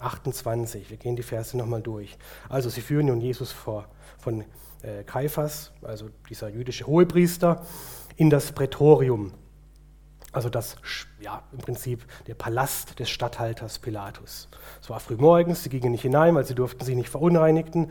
28, 0.00 0.90
wir 0.90 0.96
gehen 0.96 1.16
die 1.16 1.22
Verse 1.22 1.56
nochmal 1.56 1.82
durch. 1.82 2.16
Also 2.48 2.68
sie 2.68 2.80
führen 2.80 3.06
nun 3.06 3.20
Jesus 3.20 3.52
vor, 3.52 3.86
von 4.18 4.44
äh, 4.82 5.02
Kaiphas, 5.04 5.72
also 5.82 6.08
dieser 6.28 6.48
jüdische 6.48 6.86
Hohepriester, 6.86 7.64
in 8.16 8.30
das 8.30 8.52
Prätorium, 8.52 9.32
also 10.32 10.50
das, 10.50 10.76
ja, 11.20 11.42
im 11.52 11.58
Prinzip 11.58 12.04
der 12.26 12.34
Palast 12.34 12.98
des 12.98 13.08
Statthalters 13.08 13.78
Pilatus. 13.78 14.48
Es 14.80 14.90
war 14.90 15.00
frühmorgens, 15.00 15.62
sie 15.62 15.70
gingen 15.70 15.92
nicht 15.92 16.02
hinein, 16.02 16.34
weil 16.34 16.44
sie 16.44 16.54
durften 16.54 16.84
sich 16.84 16.94
nicht 16.94 17.08
verunreinigten. 17.08 17.90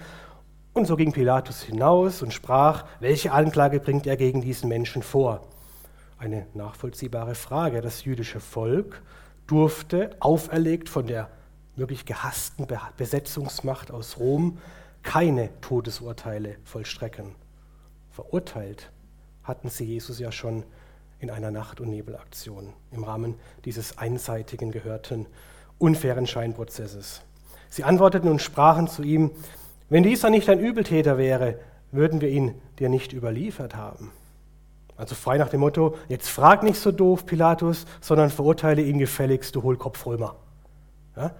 Und 0.73 0.85
so 0.85 0.95
ging 0.95 1.11
Pilatus 1.11 1.63
hinaus 1.63 2.21
und 2.21 2.33
sprach, 2.33 2.85
welche 2.99 3.31
Anklage 3.31 3.79
bringt 3.79 4.05
er 4.05 4.15
gegen 4.15 4.41
diesen 4.41 4.69
Menschen 4.69 5.01
vor? 5.01 5.47
Eine 6.19 6.45
nachvollziehbare 6.53 7.35
Frage. 7.35 7.81
Das 7.81 8.05
jüdische 8.05 8.39
Volk 8.39 9.01
durfte, 9.47 10.11
auferlegt 10.19 10.89
von 10.89 11.07
der 11.07 11.29
wirklich 11.77 12.05
gehassten 12.05 12.67
Besetzungsmacht 12.97 13.91
aus 13.91 14.17
Rom, 14.17 14.57
keine 15.03 15.49
Todesurteile 15.61 16.57
vollstrecken. 16.63 17.35
Verurteilt 18.11 18.91
hatten 19.43 19.69
sie 19.69 19.85
Jesus 19.85 20.19
ja 20.19 20.31
schon 20.31 20.63
in 21.19 21.29
einer 21.29 21.51
Nacht- 21.51 21.79
und 21.79 21.89
Nebelaktion 21.89 22.73
im 22.91 23.03
Rahmen 23.03 23.35
dieses 23.65 23.97
einseitigen, 23.97 24.71
gehörten, 24.71 25.25
unfairen 25.77 26.27
Scheinprozesses. 26.27 27.21
Sie 27.69 27.83
antworteten 27.83 28.29
und 28.29 28.41
sprachen 28.41 28.87
zu 28.87 29.03
ihm, 29.03 29.31
wenn 29.89 30.03
dieser 30.03 30.29
nicht 30.29 30.49
ein 30.49 30.59
Übeltäter 30.59 31.17
wäre, 31.17 31.59
würden 31.91 32.21
wir 32.21 32.29
ihn 32.29 32.55
dir 32.79 32.89
nicht 32.89 33.13
überliefert 33.13 33.75
haben. 33.75 34.11
Also 34.97 35.15
frei 35.15 35.37
nach 35.37 35.49
dem 35.49 35.59
Motto, 35.59 35.95
jetzt 36.09 36.27
frag 36.27 36.63
nicht 36.63 36.79
so 36.79 36.91
doof, 36.91 37.25
Pilatus, 37.25 37.85
sondern 38.01 38.29
verurteile 38.29 38.81
ihn 38.81 38.97
gefälligst, 38.97 39.55
du 39.55 39.63
Hohlkopfrömer. 39.63 40.35
Ja? 41.15 41.31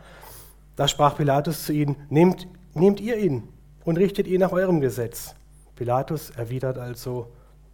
Da 0.77 0.87
sprach 0.87 1.17
Pilatus 1.17 1.65
zu 1.65 1.73
ihnen, 1.73 1.97
nehmt, 2.09 2.47
nehmt 2.75 3.01
ihr 3.01 3.17
ihn 3.17 3.49
und 3.83 3.97
richtet 3.97 4.27
ihn 4.27 4.39
nach 4.39 4.51
eurem 4.51 4.79
Gesetz. 4.79 5.35
Pilatus 5.75 6.29
erwidert 6.29 6.77
also, 6.77 7.33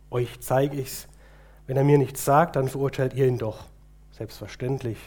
euch 0.09 0.39
zeige 0.39 0.77
ich's. 0.77 1.07
Wenn 1.67 1.75
er 1.75 1.83
mir 1.83 1.97
nichts 1.97 2.23
sagt, 2.23 2.55
dann 2.55 2.69
verurteilt 2.69 3.13
ihr 3.13 3.27
ihn 3.27 3.37
doch. 3.37 3.65
Selbstverständlich 4.11 4.97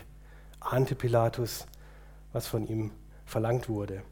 ahnte 0.60 0.94
Pilatus, 0.94 1.66
was 2.32 2.46
von 2.46 2.66
ihm 2.66 2.90
verlangt 3.24 3.68
wurde. 3.70 4.02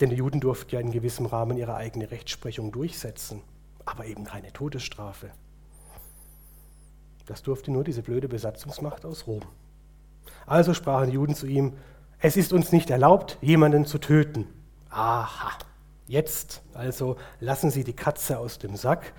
Denn 0.00 0.10
die 0.10 0.16
Juden 0.16 0.40
durften 0.40 0.74
ja 0.76 0.80
in 0.80 0.92
gewissem 0.92 1.26
Rahmen 1.26 1.56
ihre 1.56 1.74
eigene 1.74 2.10
Rechtsprechung 2.10 2.70
durchsetzen, 2.70 3.42
aber 3.84 4.06
eben 4.06 4.22
keine 4.22 4.52
Todesstrafe. 4.52 5.30
Das 7.24 7.42
durfte 7.42 7.72
nur 7.72 7.82
diese 7.82 8.02
blöde 8.02 8.28
Besatzungsmacht 8.28 9.04
aus 9.04 9.26
Rom. 9.26 9.42
Also 10.46 10.74
sprachen 10.74 11.08
die 11.08 11.14
Juden 11.14 11.34
zu 11.34 11.48
ihm, 11.48 11.72
es 12.20 12.36
ist 12.36 12.52
uns 12.52 12.72
nicht 12.72 12.90
erlaubt, 12.90 13.38
jemanden 13.40 13.86
zu 13.86 13.98
töten. 13.98 14.46
Aha, 14.90 15.52
jetzt 16.06 16.62
also 16.74 17.16
lassen 17.40 17.70
Sie 17.70 17.84
die 17.84 17.92
Katze 17.92 18.38
aus 18.38 18.58
dem 18.58 18.76
Sack. 18.76 19.12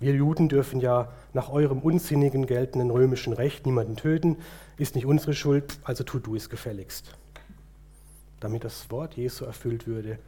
Wir 0.00 0.14
Juden 0.14 0.48
dürfen 0.48 0.80
ja 0.80 1.08
nach 1.32 1.50
eurem 1.50 1.80
unsinnigen 1.80 2.46
geltenden 2.46 2.90
römischen 2.90 3.32
Recht 3.32 3.66
niemanden 3.66 3.96
töten, 3.96 4.36
ist 4.76 4.94
nicht 4.94 5.06
unsere 5.06 5.34
Schuld, 5.34 5.78
also 5.82 6.04
tu 6.04 6.20
du 6.20 6.36
es 6.36 6.48
gefälligst 6.48 7.16
damit 8.40 8.64
das 8.64 8.90
Wort 8.90 9.14
Jesu 9.14 9.44
erfüllt 9.44 9.86
würde, 9.86 10.18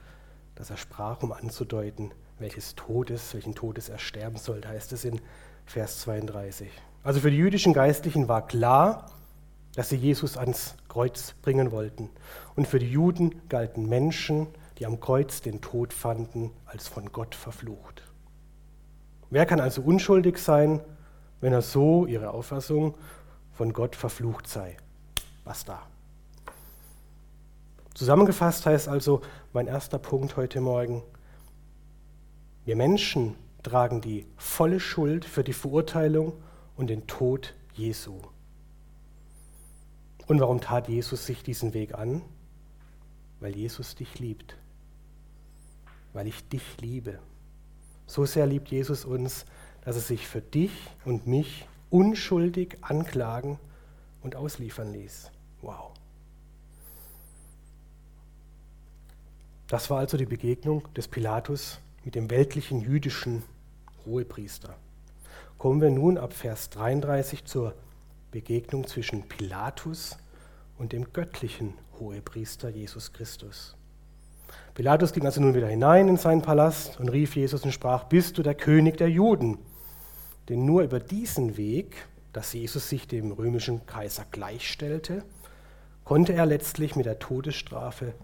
dass 0.55 0.71
er 0.71 0.77
sprach, 0.77 1.23
um 1.23 1.33
anzudeuten, 1.33 2.13
welches 2.39 2.75
Todes, 2.75 3.35
welchen 3.35 3.55
Todes 3.55 3.89
er 3.89 3.99
sterben 3.99 4.37
sollte, 4.37 4.69
heißt 4.69 4.93
es 4.93 5.05
in 5.05 5.21
Vers 5.67 6.01
32. 6.01 6.69
Also 7.03 7.21
für 7.21 7.31
die 7.31 7.37
jüdischen 7.37 7.73
Geistlichen 7.73 8.29
war 8.29 8.47
klar, 8.47 9.11
dass 9.75 9.89
sie 9.89 9.97
Jesus 9.97 10.37
ans 10.37 10.75
Kreuz 10.89 11.35
bringen 11.43 11.71
wollten. 11.71 12.11
Und 12.57 12.67
für 12.67 12.79
die 12.79 12.91
Juden 12.91 13.41
galten 13.49 13.89
Menschen, 13.89 14.49
die 14.79 14.87
am 14.87 15.01
Kreuz 15.01 15.41
den 15.41 15.61
Tod 15.61 15.93
fanden, 15.93 16.51
als 16.67 16.89
von 16.89 17.13
Gott 17.13 17.35
verflucht. 17.35 18.03
Wer 19.31 19.47
kann 19.47 19.61
also 19.61 19.83
unschuldig 19.83 20.39
sein, 20.39 20.81
wenn 21.41 21.53
er 21.53 21.63
so, 21.63 22.07
ihre 22.07 22.31
Auffassung, 22.31 22.95
von 23.53 23.73
Gott 23.73 23.95
verflucht 23.95 24.49
sei? 24.49 24.77
Basta. 25.45 25.81
Zusammengefasst 27.95 28.67
heißt 28.67 28.89
also 28.89 29.21
mein 29.53 29.67
erster 29.67 29.99
Punkt 29.99 30.37
heute 30.37 30.61
Morgen, 30.61 31.03
wir 32.65 32.77
Menschen 32.77 33.37
tragen 33.63 34.01
die 34.01 34.27
volle 34.37 34.81
Schuld 34.81 35.25
für 35.25 35.45
die 35.45 35.53
Verurteilung 35.53 36.33
und 36.77 36.89
den 36.89 37.07
Tod 37.07 37.55
Jesu. 37.75 38.21
Und 40.31 40.39
warum 40.39 40.61
tat 40.61 40.87
Jesus 40.87 41.27
sich 41.27 41.43
diesen 41.43 41.75
Weg 41.75 41.93
an? 41.93 42.23
Weil 43.41 43.57
Jesus 43.57 43.97
dich 43.97 44.21
liebt. 44.21 44.57
Weil 46.13 46.29
ich 46.29 46.49
dich 46.49 46.63
liebe. 46.81 47.19
So 48.07 48.25
sehr 48.25 48.47
liebt 48.47 48.69
Jesus 48.69 49.05
uns, 49.05 49.45
dass 49.85 49.97
er 49.97 50.03
sich 50.03 50.29
für 50.29 50.41
dich 50.41 50.71
und 51.05 51.27
mich 51.27 51.67
unschuldig 51.91 52.79
anklagen 52.81 53.59
und 54.23 54.37
ausliefern 54.37 54.93
ließ. 54.93 55.33
Wow. 55.63 55.91
Das 59.67 59.91
war 59.91 59.99
also 59.99 60.17
die 60.17 60.27
Begegnung 60.27 60.85
des 60.95 61.09
Pilatus 61.09 61.81
mit 62.05 62.15
dem 62.15 62.31
weltlichen 62.31 62.81
jüdischen 62.81 63.43
Hohepriester. 64.07 64.77
Kommen 65.59 65.81
wir 65.81 65.91
nun 65.91 66.19
ab 66.19 66.35
Vers 66.35 66.71
33 66.71 67.47
zur 67.47 67.75
Begegnung 68.31 68.87
zwischen 68.87 69.27
Pilatus 69.27 70.17
und 70.81 70.95
dem 70.95 71.13
göttlichen 71.13 71.75
Hohepriester 71.99 72.71
Jesus 72.71 73.13
Christus. 73.13 73.77
Pilatus 74.73 75.13
ging 75.13 75.27
also 75.27 75.43
nun 75.43 75.55
wieder 75.55 75.69
hinein 75.69 76.09
in 76.09 76.17
seinen 76.17 76.41
Palast 76.41 76.99
und 76.99 77.11
rief 77.11 77.37
Jesus 77.37 77.63
und 77.65 77.73
sprach, 77.73 78.05
bist 78.05 78.39
du 78.39 78.43
der 78.43 78.55
König 78.55 78.97
der 78.97 79.11
Juden? 79.11 79.59
Denn 80.49 80.65
nur 80.65 80.83
über 80.83 80.99
diesen 80.99 81.59
Weg, 81.59 82.07
dass 82.33 82.55
Jesus 82.55 82.89
sich 82.89 83.07
dem 83.07 83.31
römischen 83.31 83.85
Kaiser 83.85 84.25
gleichstellte, 84.31 85.23
konnte 86.05 86.33
er 86.33 86.47
letztlich 86.47 86.97
mit 86.97 87.05
der 87.05 87.19
Todesstrafe 87.19 88.15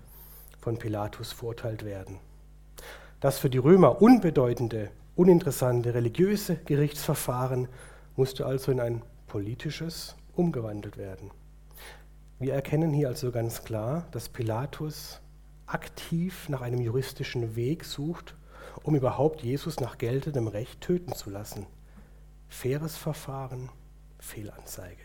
von 0.59 0.79
Pilatus 0.79 1.33
verurteilt 1.33 1.85
werden. 1.85 2.21
Das 3.21 3.39
für 3.39 3.51
die 3.51 3.59
Römer 3.59 4.01
unbedeutende 4.01 4.91
uninteressante 5.15 5.93
religiöse 5.93 6.57
Gerichtsverfahren 6.65 7.69
musste 8.17 8.47
also 8.47 8.73
in 8.73 8.81
ein 8.81 9.03
politisches 9.27 10.17
umgewandelt 10.35 10.97
werden. 10.97 11.31
Wir 12.39 12.53
erkennen 12.53 12.93
hier 12.93 13.09
also 13.09 13.31
ganz 13.31 13.65
klar, 13.65 14.07
dass 14.11 14.29
Pilatus 14.29 15.21
aktiv 15.67 16.51
nach 16.51 16.61
einem 16.61 16.81
juristischen 16.81 17.57
Weg 17.57 17.85
sucht, 17.85 18.35
um 18.83 18.95
überhaupt 18.95 19.43
Jesus 19.43 19.81
nach 19.81 19.97
geltendem 19.97 20.47
Recht 20.47 20.83
töten 20.83 21.15
zu 21.15 21.31
lassen. 21.31 21.67
Faires 22.49 22.97
Verfahren, 22.97 23.71
Fehlanzeige. 24.19 25.03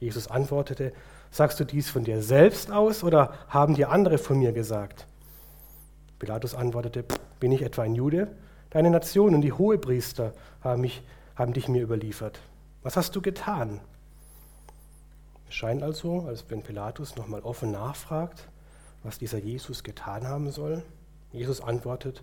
Jesus 0.00 0.28
antwortete, 0.28 0.92
sagst 1.30 1.60
du 1.60 1.64
dies 1.64 1.88
von 1.88 2.02
dir 2.02 2.22
selbst 2.22 2.72
aus 2.72 3.04
oder 3.04 3.32
haben 3.48 3.74
dir 3.76 3.90
andere 3.90 4.18
von 4.18 4.38
mir 4.38 4.52
gesagt? 4.52 5.06
Pilatus 6.18 6.56
antwortete, 6.56 7.04
bin 7.38 7.52
ich 7.52 7.62
etwa 7.62 7.82
ein 7.82 7.94
Jude? 7.94 8.34
Deine 8.70 8.90
Nation 8.90 9.32
und 9.34 9.42
die 9.42 9.52
Hohepriester 9.52 10.34
haben, 10.60 10.80
mich, 10.80 11.02
haben 11.36 11.52
dich 11.52 11.68
mir 11.68 11.82
überliefert. 11.82 12.40
Was 12.82 12.96
hast 12.96 13.14
du 13.14 13.22
getan? 13.22 13.80
Scheint 15.58 15.82
also, 15.82 16.20
als 16.20 16.44
wenn 16.50 16.62
Pilatus 16.62 17.16
nochmal 17.16 17.40
offen 17.40 17.72
nachfragt, 17.72 18.46
was 19.02 19.18
dieser 19.18 19.38
Jesus 19.38 19.82
getan 19.82 20.24
haben 20.28 20.52
soll. 20.52 20.84
Jesus 21.32 21.60
antwortet 21.60 22.22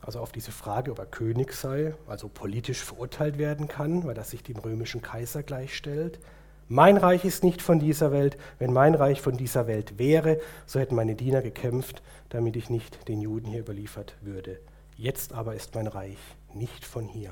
also 0.00 0.18
auf 0.18 0.32
diese 0.32 0.50
Frage, 0.50 0.90
ob 0.90 0.98
er 0.98 1.06
König 1.06 1.52
sei, 1.52 1.94
also 2.08 2.26
politisch 2.26 2.82
verurteilt 2.82 3.38
werden 3.38 3.68
kann, 3.68 4.02
weil 4.02 4.16
er 4.16 4.24
sich 4.24 4.42
dem 4.42 4.56
römischen 4.56 5.00
Kaiser 5.00 5.44
gleichstellt. 5.44 6.18
Mein 6.66 6.96
Reich 6.96 7.24
ist 7.24 7.44
nicht 7.44 7.62
von 7.62 7.78
dieser 7.78 8.10
Welt. 8.10 8.36
Wenn 8.58 8.72
mein 8.72 8.96
Reich 8.96 9.20
von 9.20 9.36
dieser 9.36 9.68
Welt 9.68 9.96
wäre, 10.00 10.40
so 10.66 10.80
hätten 10.80 10.96
meine 10.96 11.14
Diener 11.14 11.42
gekämpft, 11.42 12.02
damit 12.30 12.56
ich 12.56 12.68
nicht 12.68 13.06
den 13.06 13.20
Juden 13.20 13.46
hier 13.46 13.60
überliefert 13.60 14.16
würde. 14.22 14.58
Jetzt 14.96 15.34
aber 15.34 15.54
ist 15.54 15.76
mein 15.76 15.86
Reich 15.86 16.18
nicht 16.52 16.84
von 16.84 17.06
hier. 17.06 17.30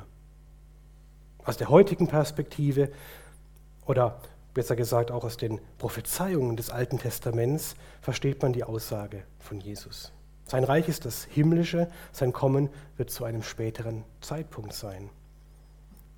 Aus 1.45 1.57
der 1.57 1.71
heutigen 1.71 2.07
Perspektive 2.07 2.93
oder 3.85 4.21
besser 4.59 4.75
gesagt 4.75 5.13
auch 5.13 5.23
aus 5.23 5.37
den 5.37 5.61
Prophezeiungen 5.79 6.57
des 6.57 6.69
Alten 6.69 6.99
Testaments 6.99 7.77
versteht 8.01 8.43
man 8.43 8.53
die 8.53 8.65
Aussage 8.65 9.23
von 9.39 9.61
Jesus. 9.61 10.11
Sein 10.47 10.65
Reich 10.65 10.89
ist 10.89 11.05
das 11.05 11.23
himmlische, 11.23 11.89
sein 12.11 12.33
Kommen 12.33 12.69
wird 12.97 13.09
zu 13.09 13.25
einem 13.25 13.45
späteren 13.45 14.03
Zeitpunkt 14.21 14.73
sein. 14.73 15.11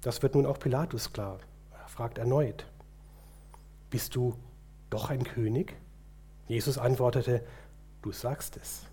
Das 0.00 0.22
wird 0.22 0.36
nun 0.36 0.46
auch 0.46 0.58
Pilatus 0.58 1.12
klar. 1.12 1.38
Er 1.70 1.88
fragt 1.88 2.16
erneut, 2.16 2.64
bist 3.90 4.16
du 4.16 4.34
doch 4.88 5.10
ein 5.10 5.24
König? 5.24 5.76
Jesus 6.48 6.78
antwortete, 6.78 7.44
du 8.00 8.10
sagst 8.10 8.56
es, 8.56 8.86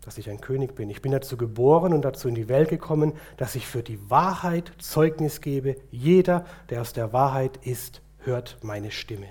dass 0.00 0.16
ich 0.16 0.30
ein 0.30 0.40
König 0.40 0.74
bin. 0.74 0.88
Ich 0.88 1.02
bin 1.02 1.12
dazu 1.12 1.36
geboren 1.36 1.92
und 1.92 2.06
dazu 2.06 2.26
in 2.26 2.34
die 2.34 2.48
Welt 2.48 2.70
gekommen, 2.70 3.12
dass 3.36 3.54
ich 3.54 3.66
für 3.66 3.82
die 3.82 4.08
Wahrheit 4.08 4.72
Zeugnis 4.78 5.42
gebe. 5.42 5.76
Jeder, 5.90 6.46
der 6.70 6.80
aus 6.80 6.94
der 6.94 7.12
Wahrheit 7.12 7.58
ist, 7.58 8.00
hört 8.26 8.58
meine 8.62 8.90
Stimme. 8.90 9.28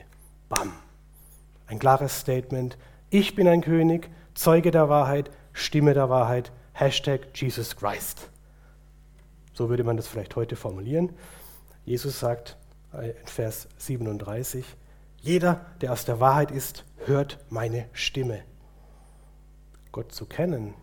Bam. 0.50 0.74
Ein 1.68 1.80
klares 1.80 2.20
Statement. 2.20 2.78
Ich 3.10 3.36
bin 3.36 3.48
ein 3.48 3.62
König, 3.62 4.10
Zeuge 4.34 4.72
der 4.72 4.90
Wahrheit, 4.90 5.30
Stimme 5.54 5.94
der 5.94 6.10
Wahrheit, 6.10 6.52
Hashtag 6.74 7.28
Jesus 7.36 7.76
Christ. 7.76 8.30
So 9.54 9.70
würde 9.70 9.84
man 9.84 9.98
das 9.98 10.08
vielleicht 10.08 10.36
heute 10.36 10.56
formulieren. 10.56 11.14
Jesus 11.86 12.20
sagt 12.20 12.58
äh, 12.94 13.12
in 13.12 13.28
Vers 13.28 13.68
37, 13.78 14.66
jeder, 15.22 15.66
der 15.82 15.92
aus 15.92 16.06
der 16.06 16.20
Wahrheit 16.20 16.52
ist, 16.52 16.86
hört 17.06 17.40
meine 17.50 17.88
Stimme. 17.94 18.44
Gott 19.92 20.12
zu 20.12 20.26
kennen, 20.26 20.74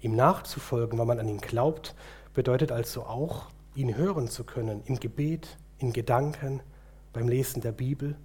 ihm 0.00 0.14
nachzufolgen, 0.14 0.98
weil 0.98 1.06
man 1.06 1.18
an 1.18 1.28
ihn 1.28 1.40
glaubt, 1.40 1.94
bedeutet 2.32 2.70
also 2.70 3.04
auch, 3.04 3.50
ihn 3.74 3.96
hören 3.96 4.28
zu 4.28 4.44
können 4.44 4.82
im 4.86 5.00
Gebet, 5.00 5.58
in 5.78 5.92
Gedanken, 5.92 6.60
beim 7.12 7.28
Lesen 7.28 7.60
der 7.60 7.72
Bibel, 7.72 8.16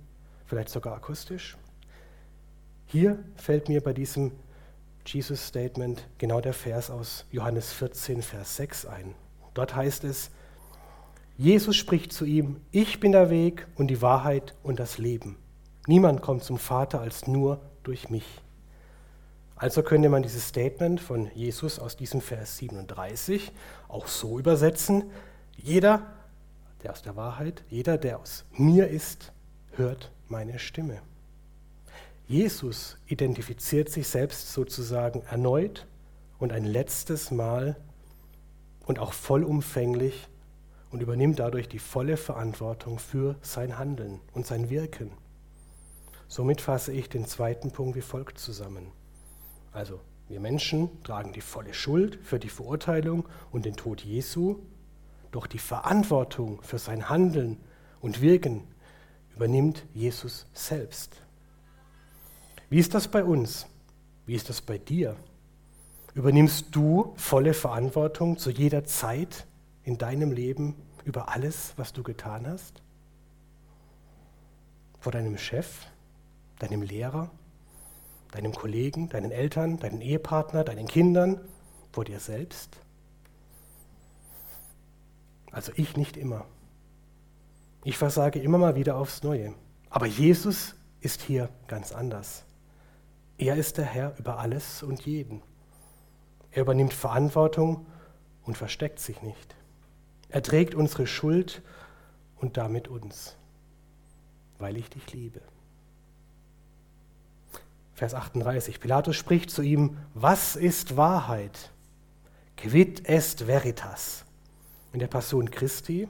vielleicht 0.46 0.70
sogar 0.70 0.96
akustisch. 0.96 1.58
Hier 2.86 3.24
fällt 3.36 3.70
mir 3.70 3.82
bei 3.82 3.94
diesem 3.94 4.32
Jesus-Statement 5.06 6.08
genau 6.18 6.42
der 6.42 6.54
Vers 6.54 6.90
aus 6.90 7.26
Johannes 7.32 7.72
14, 7.74 8.22
Vers 8.22 8.58
6 8.58 8.86
ein. 8.86 9.16
Dort 9.54 9.76
heißt 9.76 10.04
es, 10.04 10.32
Jesus 11.38 11.76
spricht 11.76 12.14
zu 12.14 12.26
ihm, 12.26 12.62
ich 12.72 13.00
bin 13.00 13.14
der 13.14 13.30
Weg 13.30 13.68
und 13.76 13.88
die 13.88 14.02
Wahrheit 14.02 14.54
und 14.62 14.80
das 14.80 14.98
Leben. 14.98 15.38
Niemand 15.88 16.22
kommt 16.22 16.44
zum 16.44 16.58
Vater 16.60 17.02
als 17.02 17.28
nur 17.28 17.62
durch 17.84 18.10
mich. 18.10 18.42
Also 19.56 19.84
könnte 19.84 20.10
man 20.10 20.24
dieses 20.24 20.48
Statement 20.48 21.00
von 21.00 21.32
Jesus 21.34 21.80
aus 21.80 21.96
diesem 21.96 22.22
Vers 22.22 22.58
37 22.58 23.52
auch 23.88 24.08
so 24.08 24.38
übersetzen, 24.38 25.12
jeder, 25.56 26.06
der 26.84 26.92
aus 26.92 27.02
der 27.02 27.16
Wahrheit, 27.16 27.64
jeder, 27.70 27.98
der 27.98 28.20
aus 28.20 28.46
mir 28.52 28.88
ist, 28.88 29.32
hört 29.72 30.12
meine 30.28 30.60
Stimme. 30.60 31.02
Jesus 32.28 32.98
identifiziert 33.08 33.90
sich 33.90 34.08
selbst 34.08 34.54
sozusagen 34.54 35.22
erneut 35.24 35.88
und 36.40 36.54
ein 36.54 36.66
letztes 36.66 37.30
Mal 37.30 37.76
und 38.86 39.00
auch 39.00 39.14
vollumfänglich 39.14 40.28
und 40.92 41.02
übernimmt 41.02 41.40
dadurch 41.40 41.68
die 41.68 41.80
volle 41.80 42.18
Verantwortung 42.18 43.00
für 43.00 43.36
sein 43.42 43.78
Handeln 43.78 44.20
und 44.34 44.46
sein 44.46 44.70
Wirken. 44.70 45.12
Somit 46.28 46.62
fasse 46.62 46.94
ich 46.94 47.10
den 47.10 47.26
zweiten 47.26 47.72
Punkt 47.72 47.96
wie 47.96 48.02
folgt 48.02 48.38
zusammen. 48.38 48.92
Also, 49.74 50.00
wir 50.30 50.40
Menschen 50.40 51.04
tragen 51.04 51.34
die 51.34 51.42
volle 51.42 51.74
Schuld 51.74 52.18
für 52.24 52.40
die 52.40 52.50
Verurteilung 52.50 53.28
und 53.52 53.66
den 53.66 53.76
Tod 53.76 54.02
Jesu, 54.02 54.60
doch 55.32 55.48
die 55.48 55.60
Verantwortung 55.60 56.62
für 56.62 56.78
sein 56.78 57.10
Handeln 57.10 57.58
und 58.02 58.22
Wirken 58.22 58.64
übernimmt 59.36 59.86
Jesus 59.94 60.46
selbst. 60.54 61.16
Wie 62.70 62.80
ist 62.80 62.94
das 62.94 63.08
bei 63.08 63.24
uns? 63.24 63.66
Wie 64.26 64.36
ist 64.36 64.50
das 64.50 64.62
bei 64.62 64.78
dir? 64.78 65.16
Übernimmst 66.14 66.68
du 66.72 67.14
volle 67.16 67.54
Verantwortung 67.54 68.38
zu 68.38 68.50
jeder 68.50 68.84
Zeit 68.84 69.48
in 69.84 69.98
deinem 69.98 70.32
Leben 70.32 70.76
über 71.06 71.30
alles, 71.30 71.74
was 71.78 71.94
du 71.94 72.04
getan 72.04 72.46
hast? 72.48 72.82
Vor 75.00 75.12
deinem 75.12 75.38
Chef, 75.38 75.88
deinem 76.60 76.82
Lehrer, 76.82 77.32
deinem 78.32 78.54
Kollegen, 78.54 79.10
deinen 79.10 79.32
Eltern, 79.32 79.78
deinen 79.78 80.02
Ehepartner, 80.02 80.64
deinen 80.64 80.88
Kindern, 80.88 81.40
vor 81.92 82.06
dir 82.06 82.20
selbst? 82.20 82.78
Also 85.62 85.74
ich 85.76 85.96
nicht 85.96 86.18
immer. 86.18 86.46
Ich 87.84 87.96
versage 87.96 88.40
immer 88.40 88.58
mal 88.58 88.74
wieder 88.74 88.96
aufs 88.96 89.22
Neue. 89.22 89.54
Aber 89.92 90.08
Jesus 90.08 90.74
ist 91.02 91.22
hier 91.22 91.50
ganz 91.68 91.92
anders. 91.92 92.46
Er 93.38 93.58
ist 93.58 93.78
der 93.78 93.86
Herr 93.86 94.18
über 94.18 94.40
alles 94.40 94.82
und 94.82 95.06
jeden. 95.06 95.44
Er 96.50 96.64
übernimmt 96.64 96.94
Verantwortung 96.94 97.86
und 98.42 98.58
versteckt 98.58 99.00
sich 99.00 99.22
nicht. 99.22 99.56
Er 100.30 100.42
trägt 100.42 100.74
unsere 100.74 101.06
Schuld 101.06 101.62
und 102.38 102.58
damit 102.58 102.88
uns, 102.88 103.38
weil 104.58 104.78
ich 104.78 104.90
dich 104.90 105.14
liebe. 105.14 105.42
Vers 107.94 108.16
38. 108.16 108.80
Pilatus 108.80 109.16
spricht 109.16 109.52
zu 109.52 109.62
ihm, 109.62 110.00
was 110.16 110.56
ist 110.56 110.98
Wahrheit? 110.98 111.70
Quid 112.58 113.08
est 113.08 113.46
veritas? 113.46 114.26
In 114.94 115.00
der 115.00 115.08
Passion 115.08 115.50
Christi, 115.50 116.10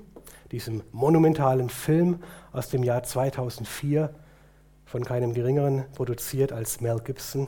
diesem 0.51 0.81
monumentalen 0.91 1.69
Film 1.69 2.23
aus 2.51 2.69
dem 2.69 2.81
Jahr 2.81 3.03
2004, 3.03 4.11
von 4.85 5.05
keinem 5.05 5.33
geringeren 5.33 5.85
produziert 5.93 6.51
als 6.51 6.81
Mel 6.81 6.99
Gibson, 6.99 7.47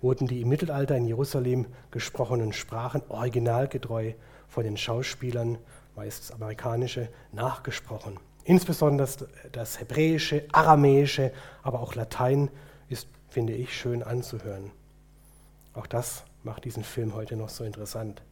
wurden 0.00 0.26
die 0.26 0.42
im 0.42 0.48
Mittelalter 0.48 0.96
in 0.96 1.06
Jerusalem 1.06 1.66
gesprochenen 1.92 2.52
Sprachen 2.52 3.02
originalgetreu 3.08 4.14
von 4.48 4.64
den 4.64 4.76
Schauspielern, 4.76 5.58
meist 5.94 6.34
amerikanische, 6.34 7.10
nachgesprochen. 7.30 8.18
Insbesondere 8.42 9.08
das 9.52 9.80
Hebräische, 9.80 10.46
Aramäische, 10.50 11.32
aber 11.62 11.78
auch 11.80 11.94
Latein 11.94 12.50
ist, 12.88 13.08
finde 13.28 13.52
ich, 13.52 13.76
schön 13.76 14.02
anzuhören. 14.02 14.72
Auch 15.74 15.86
das 15.86 16.24
macht 16.42 16.64
diesen 16.64 16.82
Film 16.82 17.14
heute 17.14 17.36
noch 17.36 17.50
so 17.50 17.62
interessant. 17.62 18.22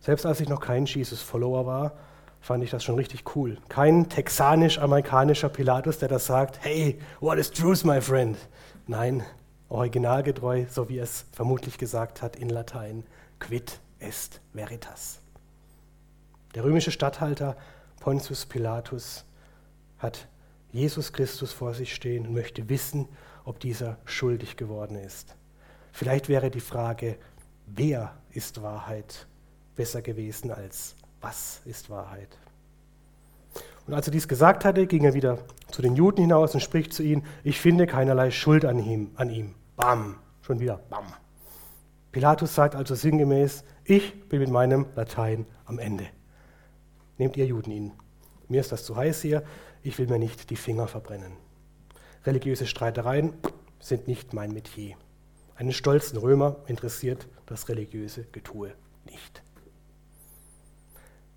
Selbst 0.00 0.24
als 0.24 0.40
ich 0.40 0.48
noch 0.48 0.60
kein 0.60 0.86
Jesus-Follower 0.86 1.66
war, 1.66 1.92
fand 2.40 2.64
ich 2.64 2.70
das 2.70 2.82
schon 2.82 2.94
richtig 2.94 3.36
cool. 3.36 3.58
Kein 3.68 4.08
texanisch-amerikanischer 4.08 5.50
Pilatus, 5.50 5.98
der 5.98 6.08
das 6.08 6.24
sagt, 6.26 6.58
hey, 6.64 6.98
what 7.20 7.38
is 7.38 7.50
truth, 7.50 7.84
my 7.84 8.00
friend? 8.00 8.38
Nein, 8.86 9.22
originalgetreu, 9.68 10.64
so 10.70 10.88
wie 10.88 10.98
es 10.98 11.26
vermutlich 11.32 11.76
gesagt 11.76 12.22
hat 12.22 12.36
in 12.36 12.48
Latein, 12.48 13.04
quid 13.38 13.78
est 13.98 14.40
veritas. 14.54 15.20
Der 16.54 16.64
römische 16.64 16.90
Statthalter 16.90 17.56
Pontius 18.00 18.46
Pilatus 18.46 19.24
hat 19.98 20.26
Jesus 20.72 21.12
Christus 21.12 21.52
vor 21.52 21.74
sich 21.74 21.94
stehen 21.94 22.26
und 22.26 22.32
möchte 22.32 22.68
wissen, 22.70 23.06
ob 23.44 23.60
dieser 23.60 23.98
schuldig 24.06 24.56
geworden 24.56 24.96
ist. 24.96 25.36
Vielleicht 25.92 26.28
wäre 26.28 26.50
die 26.50 26.60
Frage, 26.60 27.18
wer 27.66 28.14
ist 28.32 28.62
Wahrheit 28.62 29.26
besser 29.80 30.02
gewesen 30.02 30.50
als 30.50 30.94
was 31.22 31.62
ist 31.64 31.88
Wahrheit. 31.88 32.36
Und 33.86 33.94
als 33.94 34.06
er 34.06 34.10
dies 34.10 34.28
gesagt 34.28 34.66
hatte, 34.66 34.86
ging 34.86 35.04
er 35.04 35.14
wieder 35.14 35.38
zu 35.70 35.80
den 35.80 35.96
Juden 35.96 36.20
hinaus 36.20 36.52
und 36.52 36.60
spricht 36.60 36.92
zu 36.92 37.02
ihnen, 37.02 37.24
ich 37.44 37.58
finde 37.58 37.86
keinerlei 37.86 38.30
Schuld 38.30 38.66
an 38.66 38.78
ihm. 38.78 39.12
An 39.14 39.30
ihm. 39.30 39.54
Bam, 39.76 40.18
schon 40.42 40.60
wieder, 40.60 40.82
bam. 40.90 41.06
Pilatus 42.12 42.54
sagt 42.54 42.74
also 42.74 42.94
sinngemäß, 42.94 43.64
ich 43.84 44.28
bin 44.28 44.40
mit 44.40 44.50
meinem 44.50 44.84
Latein 44.96 45.46
am 45.64 45.78
Ende. 45.78 46.04
Nehmt 47.16 47.38
ihr 47.38 47.46
Juden 47.46 47.70
ihn. 47.70 47.92
Mir 48.48 48.60
ist 48.60 48.72
das 48.72 48.84
zu 48.84 48.96
heiß 48.96 49.22
hier, 49.22 49.44
ich 49.82 49.98
will 49.98 50.08
mir 50.08 50.18
nicht 50.18 50.50
die 50.50 50.56
Finger 50.56 50.88
verbrennen. 50.88 51.32
Religiöse 52.26 52.66
Streitereien 52.66 53.32
sind 53.78 54.08
nicht 54.08 54.34
mein 54.34 54.52
Metier. 54.52 54.96
Einen 55.56 55.72
stolzen 55.72 56.18
Römer 56.18 56.56
interessiert 56.66 57.28
das 57.46 57.70
religiöse 57.70 58.24
Getue 58.24 58.74
nicht. 59.06 59.42